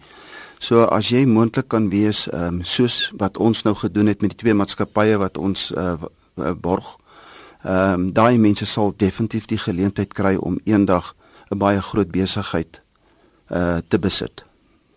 So 0.60 0.86
as 0.90 1.10
jy 1.14 1.26
moontlik 1.26 1.68
kan 1.70 1.90
wees 1.90 2.26
ehm 2.32 2.60
um, 2.60 2.64
soos 2.64 3.12
wat 3.18 3.38
ons 3.38 3.64
nou 3.64 3.76
gedoen 3.76 4.08
het 4.08 4.22
met 4.22 4.34
die 4.34 4.42
twee 4.44 4.54
maatskappye 4.58 5.18
wat 5.22 5.38
ons 5.38 5.72
uh, 5.72 5.96
borg. 6.56 6.98
Ehm 7.64 7.94
um, 7.94 8.10
daai 8.14 8.38
mense 8.38 8.66
sal 8.66 8.94
definitief 8.98 9.46
die 9.46 9.62
geleentheid 9.62 10.14
kry 10.14 10.36
om 10.36 10.60
eendag 10.66 11.14
'n 11.52 11.58
baie 11.58 11.82
groot 11.82 12.12
besigheid 12.12 12.82
uh 13.52 13.78
te 13.88 14.00
besit. 14.00 14.44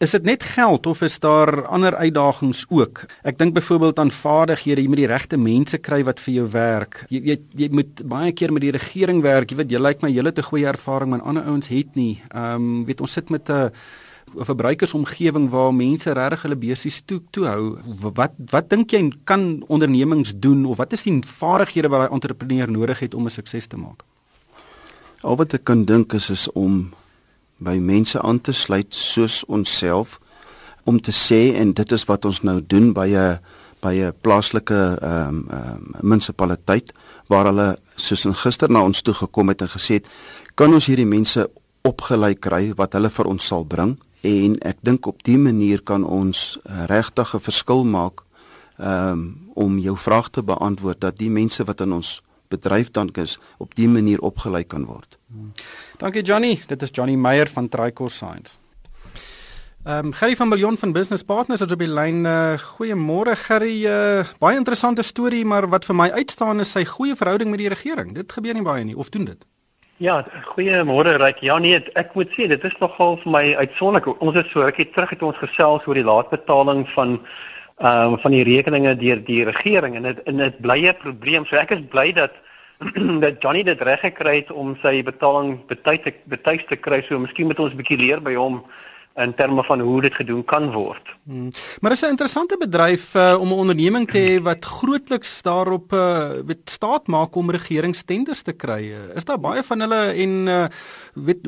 Is 0.00 0.10
dit 0.10 0.22
net 0.24 0.42
geld 0.42 0.86
of 0.86 1.02
is 1.02 1.18
daar 1.20 1.66
ander 1.66 1.94
uitdagings 1.96 2.64
ook? 2.68 3.04
Ek 3.22 3.38
dink 3.38 3.54
byvoorbeeld 3.54 3.98
aan 3.98 4.10
vaardighede, 4.10 4.80
jy 4.80 4.88
moet 4.88 5.02
die 5.02 5.10
regte 5.10 5.36
mense 5.36 5.78
kry 5.78 6.04
wat 6.04 6.20
vir 6.20 6.34
jou 6.34 6.46
werk. 6.48 7.04
Jy 7.12 7.20
jy, 7.20 7.36
jy 7.52 7.68
moet 7.68 8.00
baie 8.08 8.32
keer 8.32 8.52
met 8.52 8.62
die 8.64 8.72
regering 8.72 9.20
werk. 9.22 9.50
Jy 9.50 9.56
weet 9.56 9.70
jy 9.70 9.78
lyk 9.78 10.00
like 10.00 10.06
my 10.06 10.12
hele 10.12 10.32
te 10.32 10.42
goeie 10.42 10.66
ervaring, 10.66 11.10
maar 11.10 11.20
ander 11.20 11.44
ouens 11.44 11.68
het 11.68 11.94
nie. 12.00 12.22
Ehm 12.30 12.54
um, 12.54 12.84
weet 12.88 13.00
ons 13.04 13.12
sit 13.12 13.28
met 13.28 13.50
'n 13.50 13.52
'n 13.52 13.72
verbruikersomgewing 14.36 15.48
waar 15.50 15.74
mense 15.74 16.12
regtig 16.12 16.42
hulle 16.42 16.56
besies 16.56 17.02
toe 17.04 17.20
toe 17.30 17.46
hou. 17.46 17.62
Wat 18.14 18.32
wat 18.50 18.70
dink 18.70 18.92
jy 18.94 19.10
kan 19.24 19.64
ondernemings 19.68 20.32
doen 20.36 20.64
of 20.66 20.76
wat 20.76 20.92
is 20.92 21.02
die 21.02 21.20
vaardighede 21.26 21.88
wat 21.88 22.10
'n 22.10 22.14
entrepreneur 22.14 22.70
nodig 22.70 22.98
het 22.98 23.14
om 23.14 23.24
'n 23.24 23.30
sukses 23.30 23.66
te 23.66 23.76
maak? 23.76 24.04
Al 25.20 25.36
wat 25.36 25.54
ek 25.54 25.64
kan 25.64 25.84
dink 25.84 26.12
is 26.12 26.30
is 26.30 26.52
om 26.52 26.92
by 27.58 27.76
mense 27.76 28.20
aan 28.22 28.40
te 28.40 28.52
sluit 28.52 28.94
soos 28.94 29.44
onsself 29.44 30.18
om 30.84 31.00
te 31.00 31.12
sê 31.12 31.54
en 31.60 31.72
dit 31.72 31.92
is 31.92 32.04
wat 32.04 32.24
ons 32.24 32.42
nou 32.42 32.60
doen 32.66 32.92
by 32.92 33.08
'n 33.08 33.38
by 33.80 33.94
'n 33.94 34.12
plaaslike 34.20 34.98
ehm 35.00 35.28
um, 35.28 35.46
um, 35.50 35.94
munisipaliteit 36.00 36.92
waar 37.28 37.44
hulle 37.44 37.78
soos 37.96 38.26
gister 38.42 38.70
na 38.70 38.82
ons 38.82 39.02
toe 39.02 39.14
gekom 39.14 39.48
het 39.48 39.62
en 39.62 39.68
gesê 39.68 39.94
het 40.00 40.06
kan 40.54 40.72
ons 40.72 40.86
hierdie 40.86 41.06
mense 41.06 41.50
opgelei 41.82 42.34
kry 42.34 42.72
wat 42.76 42.92
hulle 42.92 43.10
vir 43.10 43.26
ons 43.26 43.46
sal 43.46 43.64
bring 43.64 43.96
en 44.22 44.58
ek 44.58 44.76
dink 44.82 45.06
op 45.06 45.22
dié 45.22 45.38
manier 45.38 45.82
kan 45.82 46.04
ons 46.04 46.58
uh, 46.62 46.84
regtig 46.86 47.34
'n 47.34 47.40
verskil 47.40 47.84
maak 47.84 48.22
um, 48.78 49.50
om 49.54 49.78
jou 49.78 49.96
vraag 49.96 50.28
te 50.30 50.42
beantwoord 50.42 51.00
dat 51.00 51.18
die 51.18 51.30
mense 51.30 51.64
wat 51.64 51.80
in 51.80 51.92
ons 51.92 52.22
bedryf 52.48 52.90
dan 52.90 53.10
is 53.14 53.38
op 53.58 53.74
dié 53.74 53.88
manier 53.88 54.20
opgelei 54.20 54.64
kan 54.64 54.84
word. 54.84 55.18
Dankie 55.98 56.22
Johnny, 56.22 56.62
dit 56.66 56.82
is 56.82 56.90
Johnny 56.92 57.14
Meyer 57.14 57.48
van 57.48 57.68
Tricor 57.68 58.10
Science. 58.10 58.58
Ehm 59.84 60.06
um, 60.06 60.12
Gerry 60.12 60.36
van 60.36 60.48
Miljoen 60.48 60.76
van 60.78 60.92
Business 60.92 61.22
Partners 61.22 61.60
het 61.60 61.70
op 61.72 61.78
die 61.78 61.88
lyn. 61.88 62.24
Uh, 62.24 62.58
Goeiemôre 62.58 63.36
Gerry, 63.36 63.86
uh, 63.86 64.26
baie 64.38 64.56
interessante 64.56 65.02
storie, 65.02 65.44
maar 65.44 65.68
wat 65.68 65.84
vir 65.84 65.96
my 65.96 66.10
uitstaan 66.10 66.60
is 66.60 66.70
sy 66.70 66.84
goeie 66.84 67.16
verhouding 67.16 67.50
met 67.50 67.58
die 67.58 67.68
regering. 67.68 68.12
Dit 68.12 68.32
gebeur 68.32 68.54
nie 68.54 68.66
baie 68.66 68.84
nie 68.84 68.96
of 68.96 69.08
doen 69.08 69.24
dit? 69.24 69.46
Ja, 70.00 70.22
goeiemôre 70.54 71.18
Ryk. 71.20 71.42
Ja 71.44 71.58
nee, 71.60 71.76
ek 72.00 72.14
moet 72.16 72.30
sê 72.32 72.46
dit 72.48 72.62
is 72.64 72.76
nogal 72.80 73.18
vir 73.20 73.32
my 73.34 73.42
uitsonderlik. 73.58 74.06
Ons 74.24 74.38
het 74.38 74.46
so 74.48 74.62
rukkie 74.64 74.86
terug 74.94 75.10
het 75.12 75.24
ons 75.28 75.36
gesels 75.36 75.84
oor 75.84 75.98
die 75.98 76.06
laatbetaling 76.08 76.86
van 76.94 77.18
ehm 77.84 78.14
um, 78.14 78.16
van 78.22 78.32
die 78.32 78.46
rekeninge 78.48 78.94
deur 78.96 79.20
die 79.26 79.42
regering 79.44 79.98
en 79.98 80.08
dit 80.08 80.22
en 80.24 80.40
dit 80.40 80.56
bly 80.64 80.78
'n 80.88 80.96
probleem. 81.02 81.44
So 81.44 81.60
ek 81.60 81.74
is 81.76 81.84
bly 81.92 82.14
dat 82.16 82.32
dat 83.24 83.42
Johnny 83.44 83.62
dit 83.62 83.82
reg 83.82 84.00
gekry 84.00 84.36
het 84.40 84.50
om 84.50 84.72
sy 84.80 85.02
betaling 85.04 85.60
te 85.68 86.14
betuig 86.24 86.64
te 86.64 86.76
kry. 86.76 87.02
So 87.02 87.18
miskien 87.18 87.46
moet 87.52 87.60
ons 87.60 87.72
'n 87.72 87.76
bietjie 87.76 88.00
leer 88.00 88.22
by 88.24 88.34
hom 88.40 88.64
in 89.16 89.34
terme 89.34 89.64
van 89.64 89.80
hoe 89.80 90.00
dit 90.00 90.14
gedoen 90.14 90.44
kan 90.44 90.70
word. 90.72 91.16
Hmm. 91.24 91.50
Maar 91.80 91.92
is 91.92 92.02
'n 92.02 92.14
interessante 92.14 92.56
bedryf 92.58 93.14
uh, 93.14 93.36
om 93.40 93.48
'n 93.48 93.62
onderneming 93.62 94.10
te 94.10 94.18
hê 94.18 94.42
wat 94.42 94.64
grootliks 94.64 95.42
daarop 95.42 95.92
uh, 95.92 96.30
weet 96.46 96.70
staat 96.70 97.06
maak 97.06 97.34
om 97.34 97.50
regeringstenders 97.50 98.42
te 98.42 98.52
kry. 98.52 98.94
Is 99.14 99.24
daar 99.24 99.40
baie 99.40 99.62
van 99.62 99.80
hulle 99.80 100.12
en 100.12 100.46
uh, 100.46 100.64
weet 101.14 101.38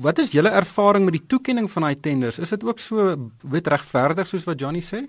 wat 0.00 0.18
is 0.18 0.32
julle 0.32 0.48
ervaring 0.48 1.04
met 1.04 1.12
die 1.12 1.26
toekenning 1.26 1.70
van 1.70 1.82
daai 1.82 2.00
tenders? 2.00 2.38
Is 2.38 2.48
dit 2.48 2.64
ook 2.64 2.78
so 2.78 3.16
weet 3.50 3.66
regverdig 3.66 4.26
soos 4.26 4.44
wat 4.44 4.60
Johnny 4.60 4.80
sê? 4.80 5.06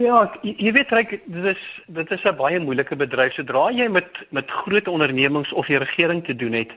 Ja, 0.00 0.30
jy, 0.42 0.54
jy 0.56 0.72
weet 0.72 0.92
reg 0.96 1.10
dit 1.10 1.44
is 1.44 1.62
dit 1.86 2.10
is 2.10 2.24
'n 2.24 2.36
baie 2.36 2.60
moeilike 2.60 2.96
bedryf 2.96 3.32
sodra 3.32 3.70
jy 3.70 3.88
met 3.88 4.08
met 4.30 4.50
groot 4.50 4.88
ondernemings 4.88 5.52
of 5.52 5.66
die 5.66 5.76
regering 5.76 6.24
te 6.24 6.36
doen 6.36 6.52
het 6.52 6.72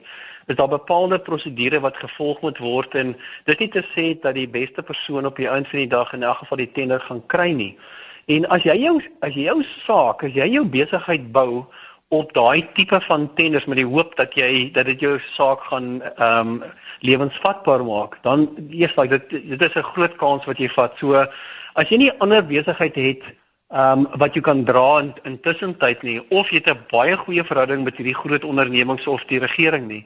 is 0.48 0.56
daar 0.56 0.68
bepaalde 0.68 1.20
prosedure 1.20 1.80
wat 1.80 1.98
gevolg 1.98 2.42
moet 2.42 2.58
word 2.58 2.96
en 2.96 3.16
dit 3.46 3.60
nie 3.60 3.70
te 3.70 3.84
sê 3.96 4.14
dat 4.22 4.36
die 4.36 4.48
beste 4.48 4.84
persoon 4.84 5.26
op 5.26 5.36
die 5.36 5.48
einde 5.48 5.70
van 5.70 5.80
die 5.80 5.94
dag 5.96 6.14
in 6.14 6.24
elk 6.24 6.44
geval 6.44 6.58
die 6.58 6.72
tender 6.72 7.00
gaan 7.00 7.24
kry 7.28 7.52
nie. 7.52 7.78
En 8.26 8.46
as 8.56 8.64
jy 8.64 8.76
jou 8.80 9.02
as 9.20 9.36
jy 9.36 9.50
jou 9.50 9.64
saak, 9.86 10.24
as 10.24 10.36
jy 10.36 10.48
jou 10.54 10.64
besigheid 10.66 11.32
bou 11.32 11.66
op 12.14 12.34
daai 12.34 12.64
tipe 12.78 13.00
van 13.02 13.28
tenders 13.36 13.66
met 13.66 13.80
die 13.82 13.90
hoop 13.90 14.16
dat 14.16 14.36
jy 14.38 14.70
dat 14.74 14.88
dit 14.92 15.02
jou 15.04 15.18
saak 15.34 15.64
gaan 15.72 16.02
ehm 16.16 16.56
um, 16.56 16.64
lewensvatbaar 17.04 17.84
maak, 17.84 18.20
dan 18.24 18.48
eers 18.72 18.94
daai 18.96 19.08
dit 19.16 19.30
dit 19.30 19.62
is 19.62 19.76
'n 19.76 19.92
groot 19.94 20.16
kans 20.16 20.46
wat 20.46 20.58
jy 20.58 20.70
vat. 20.70 20.94
So 20.98 21.26
as 21.74 21.90
jy 21.90 21.98
nie 21.98 22.12
ander 22.20 22.46
besigheid 22.46 22.96
het 22.96 23.24
ehm 23.74 24.06
um, 24.06 24.08
wat 24.22 24.36
jy 24.36 24.42
kan 24.42 24.64
dra 24.64 25.00
in 25.00 25.14
intussen 25.24 25.78
tyd 25.78 26.04
nie 26.04 26.22
of 26.30 26.50
jy 26.50 26.62
het 26.62 26.70
'n 26.70 26.86
baie 26.92 27.18
goeie 27.18 27.44
verhouding 27.44 27.84
met 27.84 27.98
hierdie 27.98 28.22
groot 28.24 28.44
ondernemings 28.44 29.08
of 29.08 29.26
die 29.26 29.40
regering 29.40 29.88
nie, 29.88 30.06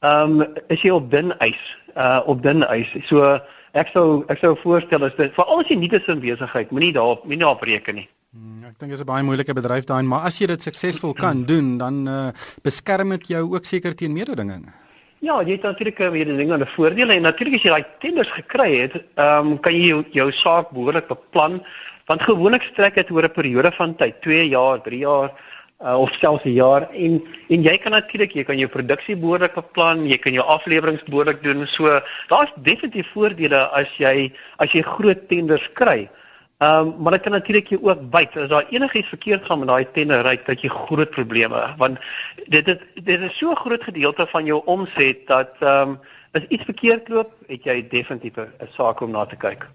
Ehm 0.00 0.40
um, 0.40 0.46
is 0.70 0.82
jy 0.86 0.92
op 0.94 1.10
dun 1.10 1.32
ys, 1.42 1.58
uh 1.98 2.20
op 2.30 2.42
dun 2.42 2.62
ys. 2.70 2.90
So 3.08 3.32
ek 3.74 3.88
sou 3.90 4.22
ek 4.30 4.38
sou 4.38 4.52
voorstel 4.60 5.02
as 5.02 5.16
dit 5.18 5.32
veral 5.34 5.64
as 5.64 5.70
jy 5.72 5.76
nie 5.76 5.90
'n 5.90 6.00
sin 6.06 6.20
besigheid, 6.20 6.70
moenie 6.70 6.92
daarop 6.92 7.24
moenie 7.24 7.42
daarop 7.42 7.62
reken 7.66 7.94
nie. 7.94 8.08
Hmm, 8.30 8.62
ek 8.62 8.78
dink 8.78 8.92
dit 8.92 8.98
is 8.98 9.02
'n 9.02 9.10
baie 9.10 9.24
moeilike 9.24 9.54
bedryf 9.54 9.86
daai, 9.86 10.02
maar 10.02 10.26
as 10.26 10.38
jy 10.38 10.46
dit 10.46 10.62
suksesvol 10.62 11.14
kan 11.14 11.42
doen, 11.50 11.78
dan 11.78 12.06
uh 12.06 12.30
beskerm 12.62 13.10
dit 13.10 13.26
jou 13.34 13.42
ook 13.54 13.66
seker 13.66 13.94
teen 13.94 14.12
mededinging. 14.12 14.70
Ja, 15.18 15.42
jy 15.42 15.58
het 15.58 15.62
natuurlik 15.62 15.98
weer 15.98 16.24
dinge 16.24 16.52
aan 16.52 16.62
die 16.62 16.74
voordele 16.76 17.14
en 17.14 17.22
natuurlik 17.22 17.56
as 17.56 17.62
jy 17.62 17.70
daai 17.70 17.86
tenders 17.98 18.30
gekry 18.30 18.70
het, 18.78 18.94
ehm 19.16 19.46
um, 19.46 19.58
kan 19.58 19.72
jy 19.72 19.88
jou, 19.88 20.04
jou 20.12 20.30
saak 20.30 20.70
behoorlik 20.70 21.08
beplan 21.08 21.60
want 22.06 22.22
gewoonlik 22.22 22.62
strek 22.62 22.94
dit 22.94 23.10
oor 23.10 23.24
'n 23.24 23.34
periode 23.34 23.72
van 23.72 23.96
tyd, 23.96 24.22
2 24.22 24.48
jaar, 24.48 24.78
3 24.80 24.98
jaar 24.98 25.34
uh, 25.80 25.98
of 25.98 26.12
selfs 26.12 26.44
'n 26.44 26.52
jaar 26.52 26.88
en 26.90 27.22
en 27.48 27.62
jy 27.62 27.76
kan 27.78 27.92
natuurlik 27.92 28.32
jy 28.34 28.44
kan 28.44 28.58
jou 28.58 28.68
produksie 28.68 29.16
behoorlik 29.16 29.54
beplan, 29.54 30.06
jy 30.06 30.18
kan 30.18 30.32
jou 30.32 30.44
afleweringe 30.44 31.04
behoorlik 31.06 31.42
doen. 31.42 31.66
So 31.66 32.00
daar's 32.28 32.52
definitief 32.56 33.12
voordele 33.14 33.70
as 33.70 33.88
jy 33.98 34.32
as 34.58 34.72
jy 34.72 34.82
groot 34.82 35.28
tenders 35.28 35.68
kry. 35.72 36.08
Ehm 36.58 36.88
um, 36.88 36.94
maar 37.02 37.12
dit 37.12 37.22
kan 37.22 37.32
natuurlik 37.32 37.68
jou 37.68 37.80
ook 37.82 38.10
byt. 38.10 38.36
As 38.36 38.48
daar 38.48 38.66
enigiets 38.70 39.08
verkeerd 39.08 39.44
gaan 39.46 39.58
met 39.58 39.68
daai 39.68 39.86
tender 39.92 40.22
ry, 40.22 40.36
dat 40.44 40.60
jy 40.60 40.68
groot 40.68 41.10
probleme 41.10 41.74
want 41.78 41.98
dit 42.46 42.68
is 42.68 42.78
dit 42.94 43.20
is 43.20 43.38
so 43.38 43.50
'n 43.50 43.56
groot 43.56 43.82
gedeelte 43.82 44.26
van 44.26 44.44
jou 44.44 44.62
omset 44.64 45.26
dat 45.26 45.54
ehm 45.60 45.90
um, 45.90 46.00
as 46.36 46.44
iets 46.48 46.64
verkeerd 46.64 47.08
loop, 47.08 47.32
het 47.48 47.64
jy 47.64 47.76
definitief 47.88 48.36
'n 48.38 48.68
saak 48.76 49.00
om 49.00 49.10
na 49.10 49.24
te 49.24 49.36
kyk. 49.36 49.66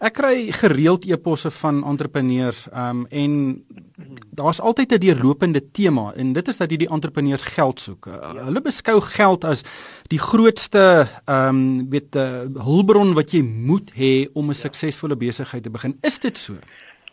Ek 0.00 0.14
kry 0.14 0.52
gereeld 0.52 1.06
e-posse 1.06 1.50
van 1.50 1.84
entrepreneurs 1.84 2.66
um, 2.72 3.06
en 3.10 3.64
daar's 4.30 4.60
altyd 4.60 4.92
'n 4.92 4.98
deurlopende 4.98 5.62
tema 5.72 6.12
en 6.16 6.32
dit 6.32 6.48
is 6.48 6.56
dat 6.56 6.70
hierdie 6.70 6.90
entrepreneurs 6.90 7.42
geld 7.42 7.80
soek. 7.80 8.06
Uh, 8.06 8.14
ja. 8.34 8.44
Hulle 8.44 8.60
beskou 8.60 9.00
geld 9.00 9.44
as 9.44 9.64
die 10.08 10.18
grootste 10.18 11.06
ehm 11.24 11.48
um, 11.48 11.90
weet 11.90 12.14
'n 12.14 12.18
uh, 12.56 12.62
hulpbron 12.64 13.14
wat 13.14 13.30
jy 13.30 13.42
moet 13.42 13.90
hê 13.94 14.28
om 14.34 14.44
'n 14.44 14.48
ja. 14.48 14.60
suksesvolle 14.66 15.16
besigheid 15.16 15.62
te 15.62 15.70
begin. 15.70 15.98
Is 16.02 16.18
dit 16.18 16.38
so? 16.38 16.54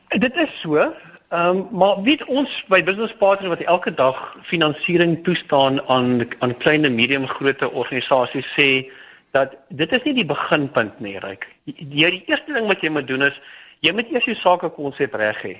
Dit 0.09 0.35
is 0.35 0.59
so. 0.61 0.91
Ehm 1.31 1.57
um, 1.57 1.67
maar 1.71 2.01
weet 2.03 2.25
ons 2.25 2.63
by 2.67 2.81
business 2.83 3.13
partners 3.15 3.53
wat 3.53 3.61
elke 3.63 3.93
dag 3.93 4.17
finansiering 4.43 5.23
toestaan 5.23 5.77
aan 5.88 6.27
aan 6.39 6.57
klein 6.57 6.83
en 6.85 6.95
medium 6.95 7.27
grootte 7.27 7.69
organisasies 7.71 8.50
sê 8.57 8.91
dat 9.31 9.55
dit 9.69 9.91
is 9.91 10.03
nie 10.03 10.13
die 10.13 10.25
beginpunt 10.25 11.00
nie, 11.00 11.15
ryk. 11.23 11.47
Die, 11.63 11.88
die 11.88 12.23
eerste 12.25 12.51
ding 12.51 12.67
wat 12.67 12.83
jy 12.83 12.91
moet 12.91 13.07
doen 13.07 13.23
is 13.29 13.38
jy 13.79 13.93
moet 13.95 14.11
eers 14.11 14.27
jou 14.27 14.35
sake 14.35 14.73
konsep 14.75 15.15
reg 15.15 15.39
hê. 15.45 15.55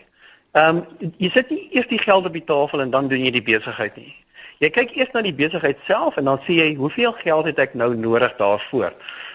Ehm 0.60 0.82
um, 0.82 1.14
jy 1.24 1.32
sit 1.38 1.56
nie 1.56 1.64
eers 1.72 1.88
die 1.88 2.04
geld 2.04 2.28
op 2.28 2.36
die 2.36 2.44
tafel 2.52 2.84
en 2.84 2.92
dan 2.92 3.08
doen 3.08 3.24
jy 3.24 3.32
die 3.40 3.48
besigheid 3.54 3.96
nie. 3.96 4.12
Jy 4.60 4.74
kyk 4.76 4.92
eers 5.00 5.16
na 5.16 5.24
die 5.24 5.38
besigheid 5.40 5.80
self 5.88 6.20
en 6.20 6.28
dan 6.34 6.44
sê 6.44 6.60
jy 6.60 6.70
hoeveel 6.84 7.16
geld 7.24 7.48
het 7.54 7.64
ek 7.64 7.80
nou 7.80 7.94
nodig 7.96 8.36
daarvoor. 8.44 8.92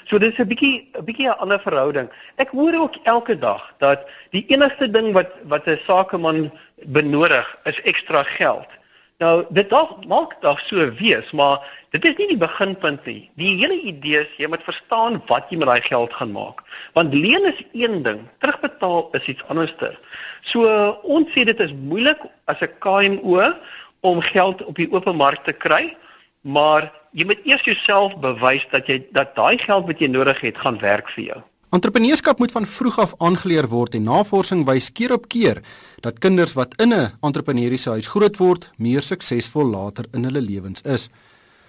So 0.06 0.18
dis 0.18 0.38
'n 0.38 0.46
bietjie 0.46 0.88
'n 0.94 1.04
bietjie 1.04 1.28
'n 1.28 1.38
ander 1.42 1.60
verhouding. 1.60 2.08
Ek 2.36 2.50
hoor 2.50 2.74
ook 2.74 2.96
elke 3.02 3.38
dag 3.38 3.74
dat 3.78 4.06
die 4.30 4.44
enigste 4.48 4.90
ding 4.90 5.12
wat 5.12 5.30
wat 5.44 5.66
'n 5.66 5.78
sakeman 5.86 6.50
benodig 6.86 7.46
is 7.64 7.80
ekstra 7.82 8.22
geld. 8.22 8.70
Nou 9.18 9.44
dit 9.50 9.70
dalk 9.70 10.04
maak 10.06 10.36
dalk 10.40 10.58
so 10.60 10.90
wees, 11.00 11.30
maar 11.32 11.58
dit 11.90 12.04
is 12.04 12.16
nie 12.16 12.28
die 12.28 12.36
beginpunt 12.36 13.04
nie. 13.04 13.30
Die 13.34 13.56
hele 13.56 13.80
idee 13.80 14.20
is 14.20 14.36
jy 14.36 14.48
moet 14.48 14.62
verstaan 14.62 15.22
wat 15.26 15.50
jy 15.50 15.56
met 15.56 15.66
daai 15.66 15.80
geld 15.80 16.12
gaan 16.12 16.32
maak. 16.32 16.62
Want 16.92 17.14
leen 17.14 17.46
is 17.48 17.62
een 17.72 18.02
ding, 18.02 18.20
terugbetaal 18.38 19.08
is 19.12 19.26
iets 19.26 19.46
anderster. 19.48 19.98
So 20.42 20.68
ons 21.02 21.32
sê 21.32 21.44
dit 21.44 21.60
is 21.60 21.72
moeilik 21.72 22.20
as 22.44 22.60
'n 22.60 22.76
KMO 22.78 23.54
om 24.00 24.20
geld 24.20 24.62
op 24.64 24.76
die 24.76 24.92
open 24.92 25.16
mark 25.16 25.44
te 25.44 25.52
kry, 25.52 25.96
maar 26.42 26.92
jy 27.16 27.24
moet 27.24 27.44
eers 27.48 27.64
jouself 27.64 28.16
bewys 28.20 28.66
dat 28.72 28.88
jy 28.90 28.98
dat 29.16 29.32
daai 29.38 29.56
geld 29.60 29.86
wat 29.88 30.00
jy 30.02 30.08
nodig 30.12 30.40
het 30.44 30.58
gaan 30.60 30.76
werk 30.82 31.08
vir 31.14 31.24
jou. 31.30 31.38
Entrepreneurskap 31.76 32.38
moet 32.38 32.52
van 32.54 32.66
vroeg 32.68 32.98
af 33.02 33.14
aangeleer 33.24 33.66
word 33.72 33.96
en 33.96 34.04
navorsing 34.06 34.66
wys 34.68 34.90
keer 34.92 35.14
op 35.16 35.24
keer 35.32 35.62
dat 36.04 36.20
kinders 36.24 36.54
wat 36.54 36.76
in 36.80 36.92
'n 36.92 37.12
entrepreneuriese 37.22 37.90
huis 37.90 38.06
groot 38.06 38.36
word, 38.36 38.70
meer 38.76 39.02
suksesvol 39.02 39.64
later 39.64 40.04
in 40.12 40.24
hulle 40.24 40.40
lewens 40.40 40.82
is. 40.82 41.08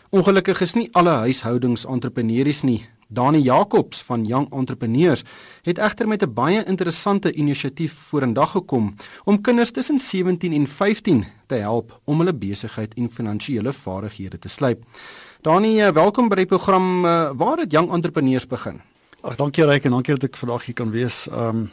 Ongelukkig 0.09 0.61
is 0.61 0.75
nie 0.75 0.89
alle 0.91 1.15
huishoudings 1.23 1.85
entrepreneurs 1.85 2.63
nie. 2.63 2.85
Dani 3.09 3.39
Jacobs 3.39 4.01
van 4.03 4.25
Young 4.25 4.51
Entrepreneurs 4.51 5.23
het 5.63 5.77
egter 5.77 6.07
met 6.07 6.23
'n 6.23 6.33
baie 6.33 6.63
interessante 6.63 7.31
inisiatief 7.31 7.93
vorendag 7.93 8.51
gekom 8.51 8.95
om 9.23 9.41
kinders 9.41 9.71
tussen 9.71 9.99
17 9.99 10.53
en 10.53 10.67
15 10.67 11.25
te 11.45 11.55
help 11.55 11.99
om 12.03 12.17
hulle 12.17 12.33
besigheid 12.33 12.93
en 12.93 13.09
finansiële 13.09 13.73
vaardighede 13.73 14.39
te 14.39 14.47
slyp. 14.47 14.83
Dani, 15.41 15.81
eh, 15.81 15.91
welkom 15.93 16.31
by 16.31 16.35
die 16.39 16.47
program. 16.49 17.05
Eh, 17.05 17.29
waar 17.37 17.59
het 17.61 17.71
Young 17.71 17.91
Entrepreneurs 17.93 18.47
begin? 18.47 18.81
Ag, 19.21 19.35
dankie 19.37 19.65
Ryk 19.65 19.83
en 19.85 19.91
dankie 19.91 20.15
dat 20.15 20.23
ek 20.23 20.37
vandag 20.37 20.65
hier 20.65 20.73
kan 20.73 20.89
wees. 20.89 21.27
Ehm 21.29 21.47
um, 21.47 21.69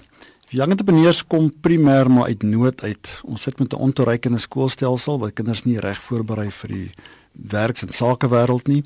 Young 0.48 0.70
Entrepreneurs 0.70 1.22
kom 1.26 1.48
primêr 1.60 2.10
maar 2.10 2.26
uit 2.26 2.42
nood 2.42 2.82
uit. 2.82 3.20
Ons 3.24 3.42
sit 3.42 3.58
met 3.58 3.72
'n 3.72 3.76
ontoereikende 3.76 4.38
skoolstelsel 4.38 5.18
waar 5.18 5.32
kinders 5.32 5.64
nie 5.64 5.80
reg 5.80 6.00
voorberei 6.00 6.50
vir 6.50 6.68
die 6.68 6.90
werks- 7.32 7.82
en 7.82 7.92
sakewêreld 7.92 8.66
nie. 8.66 8.84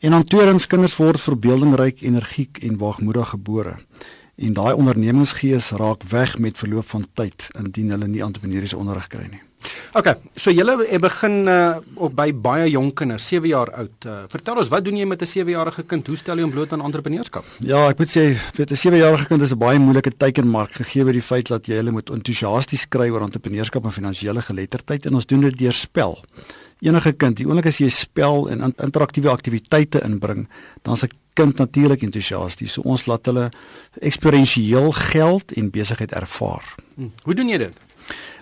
En 0.00 0.10
dan 0.10 0.24
tweedens 0.24 0.66
kinders 0.66 0.96
word 0.96 1.20
verbeeldingryk, 1.20 2.00
energiek 2.00 2.58
en 2.62 2.78
waagmoedig 2.78 3.28
gebore. 3.28 3.78
En 4.36 4.52
daai 4.52 4.74
ondernemingsgees 4.74 5.70
raak 5.70 6.02
weg 6.02 6.38
met 6.38 6.58
verloop 6.58 6.88
van 6.88 7.06
tyd 7.14 7.50
indien 7.58 7.90
hulle 7.90 8.08
nie 8.08 8.22
entrepreneursiese 8.22 8.76
onderrig 8.76 9.06
kry 9.06 9.26
nie. 9.30 9.49
OK, 9.92 10.08
so 10.36 10.52
julle 10.54 10.76
begin 11.02 11.48
uh, 11.50 11.76
op 11.96 12.14
by 12.16 12.28
baie 12.32 12.68
jonk 12.70 12.94
kinders, 13.00 13.26
7 13.28 13.48
jaar 13.50 13.72
oud. 13.82 14.06
Uh, 14.06 14.20
vertel 14.32 14.60
ons, 14.62 14.70
wat 14.72 14.84
doen 14.86 14.96
jy 14.96 15.06
met 15.08 15.22
'n 15.22 15.26
7-jarige 15.26 15.82
kind? 15.82 16.06
Hoe 16.06 16.16
stel 16.16 16.36
jy 16.36 16.46
hom 16.46 16.54
bloot 16.54 16.72
aan 16.72 16.84
entrepreneurskap? 16.84 17.44
Ja, 17.58 17.88
ek 17.88 17.98
moet 17.98 18.08
sê, 18.08 18.36
weet 18.56 18.70
'n 18.70 18.80
7-jarige 18.84 19.26
kind 19.26 19.42
is 19.42 19.52
'n 19.52 19.58
baie 19.58 19.78
moeilike 19.78 20.12
teikenmark 20.16 20.72
gegee 20.72 21.04
by 21.04 21.12
die 21.12 21.22
feit 21.22 21.48
dat 21.48 21.66
jy 21.66 21.76
hulle 21.76 21.90
moet 21.90 22.10
entoesiasties 22.10 22.88
kry 22.88 23.10
oor 23.10 23.22
entrepreneurskap 23.22 23.84
en 23.84 23.92
finansiële 23.92 24.42
geletterdheid 24.42 25.06
en 25.06 25.14
ons 25.14 25.26
doen 25.26 25.40
dit 25.40 25.58
deur 25.58 25.72
spel. 25.72 26.18
Enige 26.80 27.12
kind, 27.12 27.36
die 27.36 27.46
oomblik 27.46 27.66
as 27.66 27.78
jy 27.78 27.90
spel 27.90 28.48
en 28.48 28.72
interaktiewe 28.78 29.28
aktiwiteite 29.28 30.00
inbring, 30.00 30.48
dan 30.82 30.96
'n 30.96 31.08
kind 31.34 31.58
natuurlik 31.58 32.02
entoesiasties. 32.02 32.72
So 32.72 32.82
ons 32.82 33.06
laat 33.06 33.26
hulle 33.26 33.50
eksperiensieel 34.00 34.92
geld 34.92 35.52
en 35.52 35.70
besigheid 35.70 36.12
ervaar. 36.12 36.74
Hm. 36.96 37.08
Hoe 37.24 37.34
doen 37.34 37.48
jy 37.48 37.58
dit? 37.58 37.76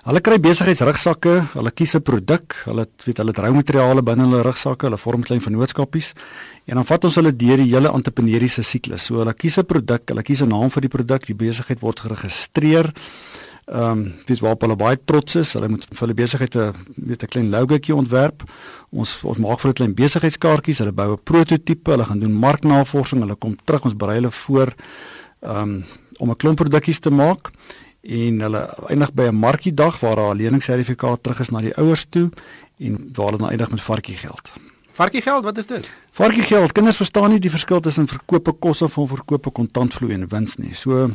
Hulle 0.09 0.23
kry 0.25 0.39
besigheidsrugsakke, 0.41 1.33
hulle 1.53 1.71
kies 1.77 1.93
'n 1.95 2.01
produk, 2.01 2.55
hulle 2.65 2.87
weet 3.05 3.19
hulle 3.21 3.33
droumateriale 3.37 4.01
binne 4.01 4.25
hulle 4.25 4.41
rugsakke, 4.43 4.87
hulle 4.87 4.97
vorm 4.97 5.23
klein 5.23 5.43
vennootskapies 5.45 6.15
en 6.65 6.77
dan 6.77 6.87
vat 6.89 7.05
ons 7.05 7.17
hulle 7.21 7.33
deur 7.37 7.59
die 7.61 7.75
hele 7.75 7.93
entrepreneursiese 7.93 8.65
siklus. 8.65 9.03
So 9.03 9.19
hulle 9.21 9.35
kies 9.35 9.59
'n 9.59 9.67
produk, 9.67 10.09
hulle 10.09 10.23
kies 10.23 10.41
'n 10.41 10.49
naam 10.49 10.71
vir 10.71 10.81
die 10.81 10.89
produk, 10.89 11.27
die 11.27 11.35
besigheid 11.35 11.83
word 11.83 12.01
geregistreer. 12.01 12.91
Ehm 13.69 13.91
um, 13.91 14.15
dis 14.25 14.41
waarop 14.41 14.63
hulle 14.63 14.77
baie 14.77 14.97
trots 15.05 15.37
is. 15.37 15.53
Hulle 15.53 15.69
moet 15.69 15.85
vir 15.85 16.01
hulle 16.01 16.15
besigheid 16.15 16.57
'n 16.57 16.73
weet 16.97 17.23
'n 17.23 17.29
klein 17.29 17.51
logoetjie 17.51 17.95
ontwerp. 17.95 18.49
Ons 18.91 19.19
ons 19.25 19.39
maak 19.39 19.61
vir 19.61 19.69
hulle 19.69 19.75
klein 19.75 19.95
besigheidskaartjies, 19.95 20.79
hulle 20.79 20.93
bou 20.93 21.13
'n 21.13 21.23
prototipe, 21.23 21.91
hulle 21.91 22.05
gaan 22.05 22.21
doen 22.21 22.33
marknavorsing, 22.33 23.21
hulle 23.21 23.37
kom 23.37 23.59
terug, 23.67 23.85
ons 23.85 23.95
berei 23.95 24.15
hulle 24.15 24.31
voor 24.31 24.73
ehm 25.43 25.61
um, 25.63 25.85
om 26.19 26.31
'n 26.31 26.37
klomp 26.37 26.57
produkies 26.57 26.99
te 26.99 27.11
maak 27.11 27.53
en 28.09 28.41
hulle 28.41 28.63
eindig 28.89 29.13
by 29.13 29.29
'n 29.29 29.35
markiedag 29.37 30.01
waar 30.01 30.17
daar 30.17 30.35
'n 30.35 30.41
leningssertifikaat 30.41 31.23
terug 31.23 31.41
is 31.41 31.51
na 31.51 31.61
die 31.61 31.77
ouers 31.77 32.07
toe 32.09 32.31
en 32.79 33.11
waar 33.15 33.33
hulle 33.33 33.49
eindig 33.51 33.71
met 33.71 33.83
varkie 33.83 34.17
geld. 34.17 34.53
Varkie 34.91 35.23
geld, 35.23 35.45
wat 35.45 35.59
is 35.59 35.67
dit? 35.67 35.91
Varkie 36.11 36.43
geld. 36.43 36.73
Kinders 36.73 36.97
verstaan 36.97 37.31
nie 37.31 37.39
die 37.39 37.51
verskil 37.51 37.81
tussen 37.81 38.09
verkope 38.09 38.53
kos 38.53 38.83
of 38.83 38.93
verkope 38.93 39.51
kontantvloei 39.51 40.13
en 40.13 40.29
wins 40.29 40.57
nie. 40.57 40.75
So 40.75 41.11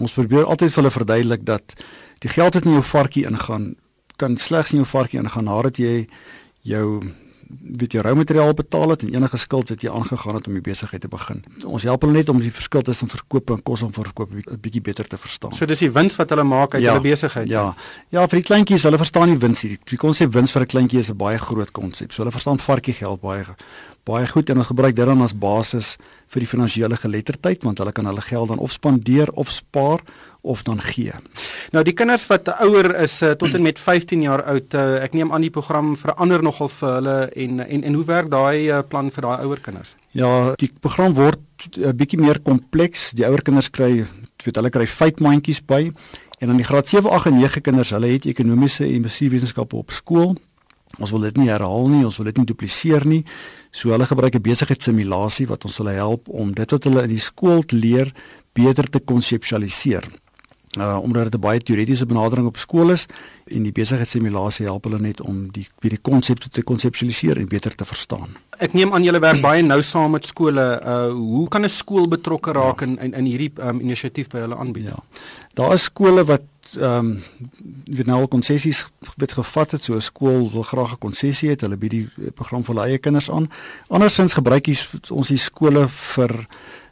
ons 0.00 0.12
probeer 0.12 0.44
altyd 0.44 0.72
vir 0.72 0.82
hulle 0.82 0.90
verduidelik 0.90 1.44
dat 1.44 1.74
die 2.18 2.30
geld 2.30 2.54
wat 2.54 2.64
in 2.64 2.72
jou 2.72 2.82
varkie 2.82 3.26
ingaan 3.26 3.74
kan 4.16 4.36
slegs 4.36 4.72
in 4.72 4.82
jou 4.82 4.88
varkie 4.88 5.20
ingaan 5.20 5.44
nadat 5.44 5.76
jy 5.76 6.08
jou 6.62 7.02
weet 7.60 7.92
jy 7.92 8.00
roumateriaal 8.00 8.54
betaal 8.54 8.94
het 8.94 9.02
en 9.02 9.14
enige 9.14 9.36
skuld 9.36 9.68
wat 9.68 9.82
jy 9.82 9.90
aangegaan 9.90 10.34
het 10.38 10.46
om 10.46 10.56
die 10.56 10.64
besigheid 10.64 11.00
te 11.00 11.08
begin. 11.08 11.42
Ons 11.64 11.86
help 11.88 12.02
hulle 12.06 12.16
net 12.16 12.28
om 12.28 12.40
die 12.40 12.52
verskil 12.52 12.82
tussen 12.82 13.10
verkoop 13.12 13.50
en 13.50 13.62
kos 13.62 13.82
om 13.82 13.92
verkoop 13.92 14.30
'n 14.32 14.60
bietjie 14.60 14.80
beter 14.80 15.06
te 15.06 15.18
verstaan. 15.18 15.52
So 15.52 15.66
dis 15.66 15.78
die 15.78 15.90
wins 15.90 16.16
wat 16.16 16.30
hulle 16.30 16.44
maak 16.44 16.74
uit 16.74 16.82
ja, 16.82 16.92
hulle 16.92 17.02
besigheid. 17.02 17.48
Ja. 17.48 17.74
Ja, 18.08 18.26
vir 18.26 18.38
die 18.38 18.46
kleintjies, 18.46 18.82
hulle 18.82 18.98
verstaan 18.98 19.28
nie 19.28 19.38
wins 19.38 19.62
nie. 19.62 19.78
Die 19.84 19.98
konsep 19.98 20.32
wins 20.32 20.52
vir 20.52 20.62
'n 20.62 20.66
kleintjie 20.66 20.98
is 20.98 21.10
'n 21.10 21.16
baie 21.16 21.38
groot 21.38 21.70
konsep. 21.70 22.12
So 22.12 22.22
hulle 22.22 22.32
verstaan 22.32 22.58
varkie 22.58 22.94
geld 22.94 23.20
baie 23.20 23.44
baie 24.04 24.26
goed 24.26 24.50
en 24.50 24.58
ons 24.62 24.66
gebruik 24.66 24.96
dit 24.96 25.06
dan 25.06 25.22
as 25.22 25.34
basis 25.38 25.96
vir 26.32 26.44
die 26.44 26.48
finansiële 26.48 26.96
geletterdheid 26.96 27.64
want 27.66 27.82
hulle 27.82 27.92
kan 27.92 28.08
hulle 28.08 28.24
geld 28.24 28.52
dan 28.52 28.62
of 28.62 28.72
spandeer 28.72 29.30
of 29.38 29.50
spaar 29.52 30.00
of 30.42 30.64
dan 30.66 30.80
gee. 30.82 31.12
Nou 31.70 31.84
die 31.86 31.94
kinders 31.94 32.26
wat 32.30 32.48
ouer 32.64 32.88
is 33.04 33.20
uh, 33.22 33.34
tot 33.38 33.54
en 33.54 33.62
met 33.62 33.78
15 33.90 34.24
jaar 34.24 34.42
oud, 34.50 34.74
uh, 34.74 34.98
ek 35.04 35.14
neem 35.14 35.32
aan 35.32 35.44
die 35.44 35.52
program 35.54 35.94
verander 35.96 36.42
nogal 36.42 36.72
vir 36.72 36.96
hulle 36.98 37.16
en 37.44 37.62
en 37.66 37.86
en 37.90 38.00
hoe 38.00 38.06
werk 38.08 38.30
daai 38.32 38.82
plan 38.88 39.10
vir 39.14 39.28
daai 39.28 39.46
ouer 39.46 39.62
kinders? 39.62 39.94
Ja, 40.18 40.54
die 40.58 40.72
program 40.80 41.14
word 41.14 41.40
'n 41.76 41.96
bietjie 41.96 42.18
meer 42.20 42.40
kompleks. 42.42 43.12
Die 43.14 43.26
ouer 43.28 43.42
kinders 43.42 43.70
kry 43.70 44.04
weet 44.44 44.56
hulle 44.58 44.70
kry 44.74 44.86
feitmandjies 44.86 45.62
by 45.62 45.92
en 46.42 46.50
dan 46.50 46.58
die 46.58 46.66
graad 46.66 46.88
7, 46.88 47.06
8 47.06 47.30
en 47.30 47.38
9 47.38 47.60
kinders, 47.62 47.92
hulle 47.94 48.08
het 48.10 48.24
ekonomiese 48.26 48.82
en 48.88 49.04
bestuurswetenskappe 49.06 49.76
op 49.78 49.92
skool. 49.94 50.34
Ons 50.98 51.12
wil 51.14 51.28
dit 51.28 51.36
nie 51.38 51.48
herhaal 51.52 51.86
nie, 51.88 52.02
ons 52.04 52.16
wil 52.18 52.26
dit 52.28 52.40
nie 52.40 52.48
dupliseer 52.50 53.06
nie. 53.06 53.20
So 53.72 53.90
hulle 53.90 54.06
gebruik 54.06 54.34
'n 54.36 54.42
besigheidsimulasie 54.42 55.46
wat 55.48 55.64
ons 55.64 55.78
hulle 55.80 55.96
help 55.96 56.28
om 56.28 56.52
dit 56.52 56.70
wat 56.70 56.84
hulle 56.84 57.02
in 57.02 57.14
die 57.14 57.18
skool 57.18 57.62
leer 57.68 58.12
beter 58.52 58.88
te 58.90 59.00
konseptualiseer 59.00 60.04
uh 60.78 60.98
omdat 61.02 61.22
dit 61.24 61.34
'n 61.34 61.40
baie 61.40 61.60
teoretiese 61.60 62.06
benadering 62.06 62.46
op 62.46 62.56
skool 62.56 62.90
is 62.90 63.06
en 63.44 63.62
die 63.62 63.72
besigheidssimulasie 63.72 64.66
help 64.66 64.84
hulle 64.84 64.98
net 64.98 65.20
om 65.20 65.50
die 65.52 65.66
wie 65.80 65.90
die 65.90 66.00
konsepte 66.00 66.48
te 66.48 66.62
konseptualiseer 66.62 67.36
en 67.36 67.48
beter 67.48 67.74
te 67.74 67.84
verstaan. 67.84 68.36
Ek 68.58 68.72
neem 68.72 68.92
aan 68.92 69.04
julle 69.04 69.20
werk 69.20 69.40
baie 69.40 69.62
nou 69.62 69.82
saam 69.82 70.10
met 70.10 70.24
skole. 70.24 70.80
Uh 70.84 71.10
hoe 71.12 71.48
kan 71.48 71.64
'n 71.64 71.68
skool 71.68 72.08
betrokke 72.08 72.52
raak 72.52 72.80
ja. 72.80 72.86
in, 72.86 72.98
in 72.98 73.12
in 73.12 73.24
hierdie 73.24 73.52
um, 73.60 73.80
inisiatief 73.80 74.28
by 74.28 74.38
hulle 74.38 74.56
aanbied? 74.56 74.84
Ja. 74.84 74.98
Daar 75.54 75.72
is 75.72 75.82
skole 75.82 76.24
wat 76.24 76.42
ehm 76.76 76.98
um, 76.98 77.22
weet 77.84 78.06
nou 78.06 78.20
al 78.20 78.28
konsessies 78.28 78.84
word 79.16 79.32
gevat 79.32 79.72
het 79.76 79.82
so 79.82 79.94
'n 79.94 80.00
skool 80.00 80.50
wil 80.50 80.62
graag 80.62 80.92
'n 80.92 80.98
konsessie 80.98 81.50
hê, 81.50 81.56
hulle 81.60 81.76
bied 81.76 81.90
die 81.90 82.08
program 82.34 82.64
vir 82.64 82.74
hulle 82.74 82.86
eie 82.88 82.98
kinders 82.98 83.30
aan. 83.30 83.48
Andersins 83.88 84.32
gebruik 84.32 84.66
ons 85.10 85.28
die 85.28 85.38
skole 85.38 85.88
vir 85.88 86.46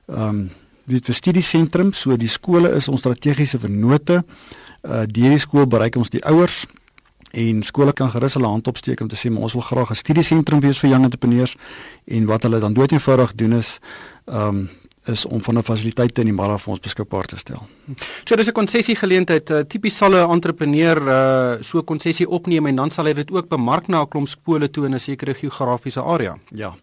ehm 0.08 0.28
um, 0.28 0.50
weet 0.84 1.06
vir 1.06 1.14
studiesentrum, 1.14 1.92
so 1.92 2.16
die 2.16 2.28
skole 2.28 2.74
is 2.74 2.88
ons 2.88 3.00
strategiese 3.00 3.58
vennote. 3.58 4.24
Uh 4.82 5.04
deur 5.06 5.30
die 5.30 5.38
skool 5.38 5.66
bereik 5.66 5.96
ons 5.96 6.10
die 6.10 6.24
ouers 6.24 6.66
en 7.30 7.62
skole 7.62 7.92
kan 7.92 8.10
gerus 8.10 8.34
hulle 8.34 8.48
hand 8.48 8.66
opsteek 8.66 9.00
om 9.00 9.08
te 9.08 9.16
sê 9.16 9.30
maar 9.30 9.42
ons 9.42 9.52
wil 9.52 9.62
graag 9.62 9.90
'n 9.90 9.94
studiesentrum 9.94 10.60
wees 10.60 10.78
vir 10.78 10.90
jong 10.90 11.04
entrepreneurs 11.04 11.56
en 12.04 12.26
wat 12.26 12.42
hulle 12.42 12.60
dan 12.60 12.72
dood 12.72 12.92
eenvoudig 12.92 13.34
doen 13.34 13.52
is 13.52 13.78
um 14.26 14.68
is 15.10 15.26
om 15.26 15.42
van 15.42 15.58
'n 15.58 15.62
fasiliteite 15.62 16.20
in 16.20 16.26
die 16.26 16.36
middag 16.36 16.62
vir 16.62 16.72
ons 16.72 16.80
beskikbaar 16.80 17.26
te 17.26 17.36
stel. 17.36 17.66
So 18.24 18.36
dis 18.36 18.48
'n 18.48 18.52
konsessie 18.52 18.96
geleentheid. 18.96 19.50
Uh, 19.50 19.60
Tipies 19.60 19.96
sal 19.96 20.12
'n 20.14 20.30
entrepreneur 20.30 20.96
uh, 20.96 21.62
so 21.62 21.78
'n 21.78 21.84
konsessie 21.84 22.28
opneem 22.28 22.66
en 22.66 22.76
dan 22.76 22.90
sal 22.90 23.04
hy 23.04 23.12
dit 23.12 23.30
ook 23.30 23.48
bemark 23.48 23.88
na 23.88 24.02
'n 24.02 24.08
klomp 24.08 24.28
skole 24.28 24.70
toe 24.70 24.86
in 24.86 24.94
'n 24.94 24.98
sekere 24.98 25.34
geografiese 25.34 26.02
area. 26.02 26.38
Ja. 26.54 26.74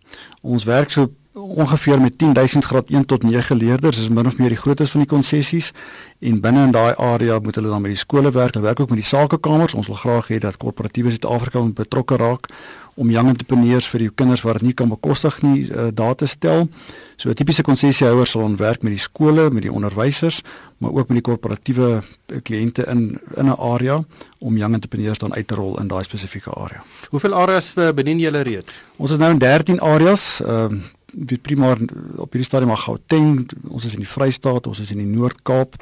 Ons 0.41 0.63
werk 0.63 0.91
so 0.91 1.09
ongeveer 1.37 2.01
met 2.01 2.17
10000 2.17 2.65
graad 2.65 2.89
1 2.89 3.05
tot 3.05 3.23
9 3.23 3.55
leerders 3.55 3.97
is 3.97 4.09
min 4.09 4.25
of 4.25 4.37
meer 4.37 4.49
die 4.49 4.57
groottes 4.57 4.91
van 4.91 5.03
die 5.03 5.09
konsessies 5.09 5.71
en 6.19 6.41
binne 6.41 6.63
in 6.65 6.73
daai 6.73 6.95
area 6.95 7.39
moet 7.39 7.55
hulle 7.55 7.69
dan 7.69 7.81
met 7.81 7.93
die 7.93 7.99
skole 7.99 8.31
werk 8.31 8.55
en 8.55 8.61
werk 8.61 8.79
ook 8.79 8.89
met 8.89 9.01
die 9.01 9.07
sakekamers 9.07 9.73
ons 9.73 9.87
wil 9.87 9.95
graag 9.95 10.31
hê 10.33 10.39
dat 10.41 10.57
korporatiewe 10.57 11.13
Suid-Afrika 11.13 11.61
betrokke 11.61 12.17
raak 12.17 12.49
om 12.97 13.11
jong 13.13 13.29
entrepreneurs 13.29 13.87
vir 13.91 14.07
die 14.07 14.09
kinders 14.09 14.41
wat 14.41 14.57
dit 14.57 14.71
nie 14.71 14.73
kan 14.73 14.89
bekostig 14.89 15.41
nie 15.45 15.67
uh, 15.69 15.87
daar 15.93 16.15
te 16.15 16.25
stel 16.25 16.67
so 17.15 17.29
'n 17.29 17.33
tipiese 17.33 17.61
konsessiehouer 17.61 18.27
sal 18.27 18.41
dan 18.41 18.57
werk 18.57 18.81
met 18.81 18.97
die 18.97 19.05
skole 19.05 19.49
met 19.51 19.61
die 19.61 19.71
onderwysers 19.71 20.41
maar 20.77 20.91
ook 20.91 21.07
met 21.07 21.17
die 21.21 21.21
korporatiewe 21.21 22.01
eh, 22.01 22.41
kliënte 22.41 22.83
in 22.89 23.19
in 23.35 23.45
'n 23.45 23.59
area 23.59 24.03
om 24.39 24.57
jong 24.57 24.73
entrepreneurs 24.73 25.19
dan 25.19 25.33
uit 25.33 25.47
te 25.47 25.55
rol 25.55 25.79
in 25.79 25.87
daai 25.87 26.03
spesifieke 26.03 26.53
area. 26.53 26.83
Hoeveel 27.09 27.33
areas 27.33 27.73
eh, 27.75 27.89
bedien 27.91 28.19
julle 28.19 28.41
reeds? 28.41 28.81
Ons 28.95 29.11
is 29.11 29.17
nou 29.17 29.31
in 29.31 29.37
13 29.37 29.79
areas. 29.79 30.41
Ehm 30.41 30.73
uh, 30.73 30.81
die 31.13 31.37
primair 31.37 31.77
op 32.17 32.31
hierdie 32.31 32.47
stadium 32.47 32.73
maar 32.73 32.83
Gauteng, 32.83 33.47
ons 33.69 33.85
is 33.85 33.93
in 33.93 34.03
die 34.03 34.09
Vrystaat, 34.09 34.67
ons 34.67 34.79
is 34.79 34.91
in 34.91 34.97
die 34.97 35.09
Noord-Kaap 35.09 35.75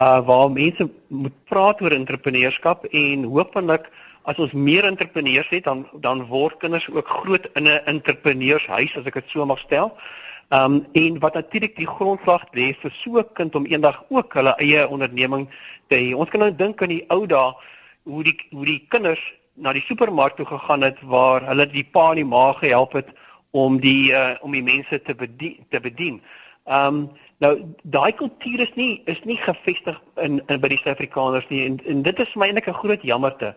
uh 0.00 0.20
waar 0.26 0.50
mense 0.50 0.90
moet 1.08 1.36
praat 1.44 1.80
oor 1.80 1.92
entrepreneurskap 1.92 2.84
en 2.84 3.24
hopelik 3.24 3.90
as 4.22 4.38
ons 4.38 4.52
meer 4.52 4.84
entrepreneurs 4.84 5.48
het 5.48 5.64
dan 5.64 5.86
dan 6.00 6.26
word 6.26 6.56
kinders 6.56 6.90
ook 6.90 7.08
groot 7.08 7.48
in 7.54 7.64
'n 7.64 7.84
entrepreneurshuis 7.84 8.96
as 8.96 9.06
ek 9.06 9.14
dit 9.14 9.30
so 9.30 9.46
mag 9.46 9.58
stel 9.58 9.96
Ehm 10.48 10.72
um, 10.72 10.86
en 10.92 11.18
wat 11.18 11.34
natuurlik 11.34 11.76
die 11.76 11.86
grondslag 11.86 12.44
lê 12.52 12.74
vir 12.80 12.90
so 12.90 13.18
'n 13.18 13.32
kind 13.32 13.54
om 13.54 13.66
eendag 13.66 14.04
ook 14.08 14.34
hulle 14.34 14.54
eie 14.56 14.88
onderneming 14.88 15.48
te 15.88 15.96
hê. 15.96 16.14
Ons 16.14 16.30
kan 16.30 16.40
nou 16.40 16.56
dink 16.56 16.82
aan 16.82 16.88
die 16.88 17.04
ou 17.08 17.26
dae 17.26 17.54
hoe 18.02 18.22
die 18.22 18.36
hoe 18.50 18.64
die 18.64 18.86
kinders 18.88 19.34
na 19.56 19.72
die 19.72 19.84
supermark 19.84 20.36
toe 20.36 20.46
gegaan 20.46 20.82
het 20.82 20.98
waar 21.02 21.46
hulle 21.48 21.66
die 21.66 21.84
pa 21.84 22.10
en 22.10 22.20
die 22.20 22.28
ma 22.28 22.52
gehelp 22.52 22.92
het 22.92 23.08
om 23.50 23.80
die 23.80 24.12
uh, 24.12 24.34
om 24.40 24.52
die 24.52 24.64
mense 24.64 25.00
te 25.02 25.14
bedien 25.14 25.64
te 25.70 25.80
bedien. 25.80 26.20
Ehm 26.64 26.94
um, 26.94 27.08
nou 27.38 27.52
daai 27.82 28.12
kultuur 28.16 28.60
is 28.64 28.72
nie 28.74 29.02
is 29.04 29.20
nie 29.24 29.36
gevestig 29.36 29.98
in, 30.14 30.40
in 30.48 30.60
by 30.60 30.70
die 30.72 30.78
Suid-Afrikaners 30.80 31.48
nie 31.48 31.64
en, 31.66 31.80
en 31.84 32.02
dit 32.02 32.20
is 32.24 32.30
vir 32.32 32.40
my 32.40 32.46
eintlik 32.48 32.68
'n 32.68 32.80
groot 32.82 33.02
jammerte. 33.02 33.54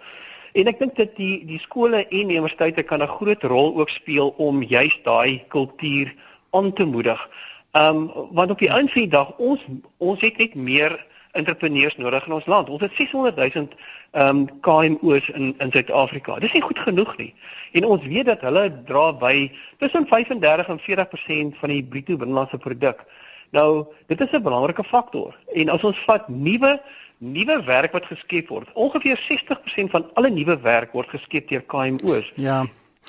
En 0.53 0.67
ek 0.67 0.79
dink 0.79 0.95
dat 0.97 1.15
die 1.15 1.45
die 1.45 1.59
skole 1.59 2.03
en 2.07 2.31
universiteite 2.31 2.83
kan 2.83 3.03
'n 3.03 3.15
groot 3.19 3.43
rol 3.43 3.77
ook 3.79 3.89
speel 3.89 4.33
om 4.37 4.63
juist 4.63 5.03
daai 5.03 5.43
kultuur 5.47 6.15
aan 6.51 6.73
te 6.73 6.85
moedig. 6.85 7.29
Ehm 7.71 7.95
um, 7.95 8.29
want 8.31 8.51
op 8.51 8.59
die 8.59 8.69
einde 8.69 8.91
van 8.91 9.01
die 9.01 9.11
dag 9.11 9.31
ons 9.37 9.65
ons 9.97 10.21
het 10.21 10.37
net 10.37 10.55
meer 10.55 11.05
entrepreneurs 11.31 11.97
nodig 11.97 12.25
in 12.25 12.33
ons 12.33 12.45
land. 12.45 12.69
Ons 12.69 12.81
het 12.81 12.93
600 12.93 13.35
000 13.35 13.67
ehm 14.11 14.37
um, 14.37 14.45
KMO's 14.65 15.29
in 15.29 15.55
in 15.57 15.71
Suid-Afrika. 15.71 16.39
Dis 16.39 16.53
nie 16.53 16.61
goed 16.61 16.79
genoeg 16.79 17.17
nie. 17.17 17.33
En 17.71 17.85
ons 17.85 18.05
weet 18.05 18.25
dat 18.25 18.41
hulle 18.41 18.83
dra 18.85 19.13
by 19.13 19.51
tussen 19.77 20.07
35 20.07 20.67
en 20.67 20.79
40% 20.79 21.59
van 21.59 21.69
die 21.69 21.83
bruto 21.83 22.17
binnelandse 22.17 22.57
produk. 22.57 23.05
Nou, 23.51 23.85
dit 24.07 24.21
is 24.21 24.31
'n 24.31 24.43
belangrike 24.43 24.83
faktor. 24.83 25.37
En 25.53 25.69
as 25.69 25.83
ons 25.83 25.99
vat 25.99 26.27
nuwe 26.29 26.79
nuwe 27.19 27.63
werk 27.63 27.91
wat 27.91 28.05
geskep 28.05 28.47
word, 28.47 28.69
ongeveer 28.73 29.17
60% 29.17 29.91
van 29.91 30.05
alle 30.13 30.29
nuwe 30.29 30.59
werk 30.59 30.91
word 30.91 31.09
geskep 31.09 31.47
deur 31.47 31.61
KMO's. 31.61 32.31
Ja. 32.35 32.65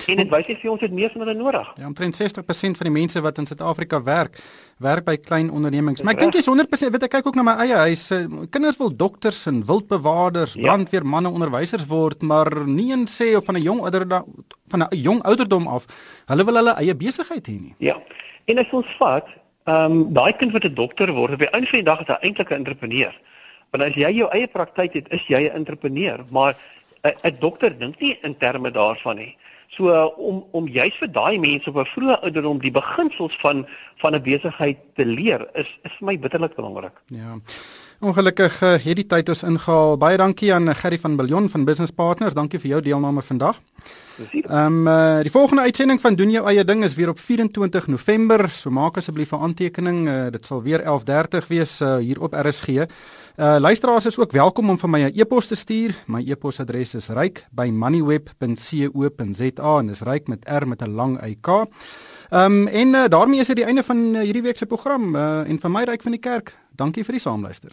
En 0.07 0.17
dit 0.21 0.29
wys 0.29 0.47
net 0.47 0.59
vir 0.61 0.71
ons 0.71 0.81
het 0.81 0.91
meer 0.91 1.11
van 1.13 1.23
hulle 1.23 1.35
nodig. 1.37 1.71
Ja, 1.79 1.85
omtrent 1.87 2.17
60% 2.17 2.79
van 2.79 2.87
die 2.89 2.93
mense 2.93 3.21
wat 3.21 3.37
in 3.37 3.45
Suid-Afrika 3.45 4.01
werk, 4.03 4.39
werk 4.77 5.05
by 5.05 5.17
klein 5.17 5.51
ondernemings. 5.51 6.01
Maar 6.01 6.13
ek 6.13 6.23
dink 6.25 6.39
jy's 6.39 6.49
100% 6.49 6.95
weet 6.95 7.03
ek 7.07 7.13
kyk 7.17 7.29
ook 7.29 7.35
na 7.39 7.45
my 7.45 7.55
eie 7.65 7.77
huis. 7.87 8.07
Eh, 8.11 8.25
kinders 8.53 8.79
wil 8.81 8.95
dokters 8.95 9.45
en 9.51 9.61
wildbewaarders, 9.65 10.53
ja. 10.53 10.69
brandweermanne, 10.69 11.29
onderwysers 11.29 11.85
word, 11.89 12.21
maar 12.21 12.49
nie 12.65 12.91
een 12.91 13.07
sê 13.07 13.35
of 13.37 13.45
van 13.45 13.57
'n 13.57 13.65
jong 13.65 13.81
ouderdom 13.81 14.25
van 14.71 14.83
'n 14.83 14.95
jong 14.95 15.21
ouderdom 15.23 15.67
af, 15.67 15.85
hulle 16.25 16.45
wil 16.45 16.55
hulle 16.55 16.73
eie 16.79 16.95
besigheid 16.95 17.47
hê 17.47 17.59
nie. 17.59 17.75
Ja. 17.77 17.97
En 18.45 18.57
as 18.57 18.69
ons 18.71 18.95
vat, 18.97 19.27
ehm 19.65 19.91
um, 19.91 20.13
daai 20.13 20.33
kind 20.33 20.51
wat 20.51 20.63
'n 20.65 20.73
dokter 20.73 21.11
word, 21.13 21.33
op 21.33 21.39
die 21.39 21.49
einde 21.49 21.67
van 21.67 21.79
die 21.79 21.85
dag 21.85 22.01
is 22.01 22.07
hy 22.07 22.17
eintlik 22.21 22.49
'n 22.49 22.63
entrepreneur. 22.63 23.13
Want 23.71 23.83
as 23.83 23.95
jy 23.95 24.11
jou 24.11 24.29
eie 24.31 24.47
praktyk 24.47 24.93
het, 24.93 25.07
is 25.09 25.27
jy 25.27 25.47
'n 25.47 25.55
entrepreneur, 25.55 26.23
maar 26.29 26.55
'n 27.03 27.35
dokter 27.39 27.77
dink 27.77 27.99
nie 27.99 28.17
in 28.21 28.37
terme 28.37 28.71
daarvan 28.71 29.15
nie. 29.15 29.37
So 29.71 29.87
om 30.19 30.43
om 30.51 30.67
juis 30.67 30.95
vir 30.99 31.11
daai 31.15 31.39
mense 31.39 31.69
op 31.69 31.77
'n 31.79 31.91
vroeë 31.93 32.17
ouderdom 32.27 32.59
die 32.59 32.71
beginsels 32.71 33.37
van 33.39 33.65
van 34.01 34.15
'n 34.15 34.21
besigheid 34.21 34.77
te 34.95 35.05
leer 35.05 35.47
is 35.53 35.69
is 35.83 35.93
vir 35.99 36.05
my 36.05 36.19
bitterlik 36.19 36.55
belangrik. 36.55 36.95
Ja. 37.07 37.39
Ongelukkig 38.01 38.61
uh, 38.61 38.69
het 38.81 38.95
die 38.95 39.05
tyd 39.05 39.29
ons 39.29 39.43
ingehaal. 39.43 39.97
Baie 39.97 40.17
dankie 40.17 40.53
aan 40.53 40.75
Gerry 40.75 40.97
van 40.99 41.15
Billion 41.15 41.49
van 41.49 41.65
Business 41.65 41.91
Partners. 41.91 42.33
Dankie 42.33 42.59
vir 42.59 42.69
jou 42.69 42.81
deelname 42.81 43.21
vandag. 43.21 43.61
Ehm 44.17 44.65
um, 44.65 44.87
uh, 44.87 45.21
die 45.21 45.31
volgende 45.31 45.61
uitsending 45.61 46.01
van 46.01 46.15
doen 46.15 46.31
jou 46.31 46.47
eie 46.47 46.65
ding 46.65 46.83
is 46.83 46.95
weer 46.95 47.09
op 47.09 47.19
24 47.19 47.87
November. 47.87 48.49
So 48.49 48.69
maak 48.69 48.97
asseblief 48.97 49.31
'n 49.31 49.41
aantekening. 49.41 50.07
Uh, 50.07 50.29
dit 50.31 50.45
sal 50.45 50.61
weer 50.61 50.81
11:30 50.81 51.47
wees 51.47 51.81
uh, 51.81 51.97
hier 51.97 52.21
op 52.21 52.33
RSG. 52.33 52.67
Uh 53.37 53.55
luisteraars 53.59 54.05
is 54.05 54.17
ook 54.17 54.31
welkom 54.31 54.69
om 54.69 54.77
vir 54.77 54.89
my 54.89 55.03
'n 55.03 55.11
e-pos 55.15 55.47
te 55.47 55.55
stuur. 55.55 56.03
My 56.07 56.23
e-posadres 56.27 56.95
is 56.95 57.09
ryk@moneyweb.co.za 57.09 59.77
en 59.77 59.87
dis 59.87 60.01
ryk 60.01 60.27
met 60.27 60.49
R 60.49 60.67
met 60.67 60.81
'n 60.81 60.95
lang 60.95 61.25
YK. 61.25 61.47
Ehm 61.47 61.65
um, 62.51 62.67
en 62.67 62.87
uh, 62.87 63.07
daarmee 63.07 63.39
is 63.39 63.47
dit 63.47 63.55
die 63.55 63.65
einde 63.65 63.83
van 63.83 63.97
uh, 63.97 64.21
hierdie 64.21 64.41
week 64.41 64.57
se 64.57 64.65
program 64.65 65.15
uh, 65.15 65.49
en 65.49 65.59
van 65.59 65.71
my 65.71 65.83
ryk 65.83 66.01
van 66.01 66.11
die 66.11 66.19
kerk. 66.19 66.57
Dankie 66.75 67.03
vir 67.03 67.13
die 67.13 67.21
saamluister. 67.21 67.71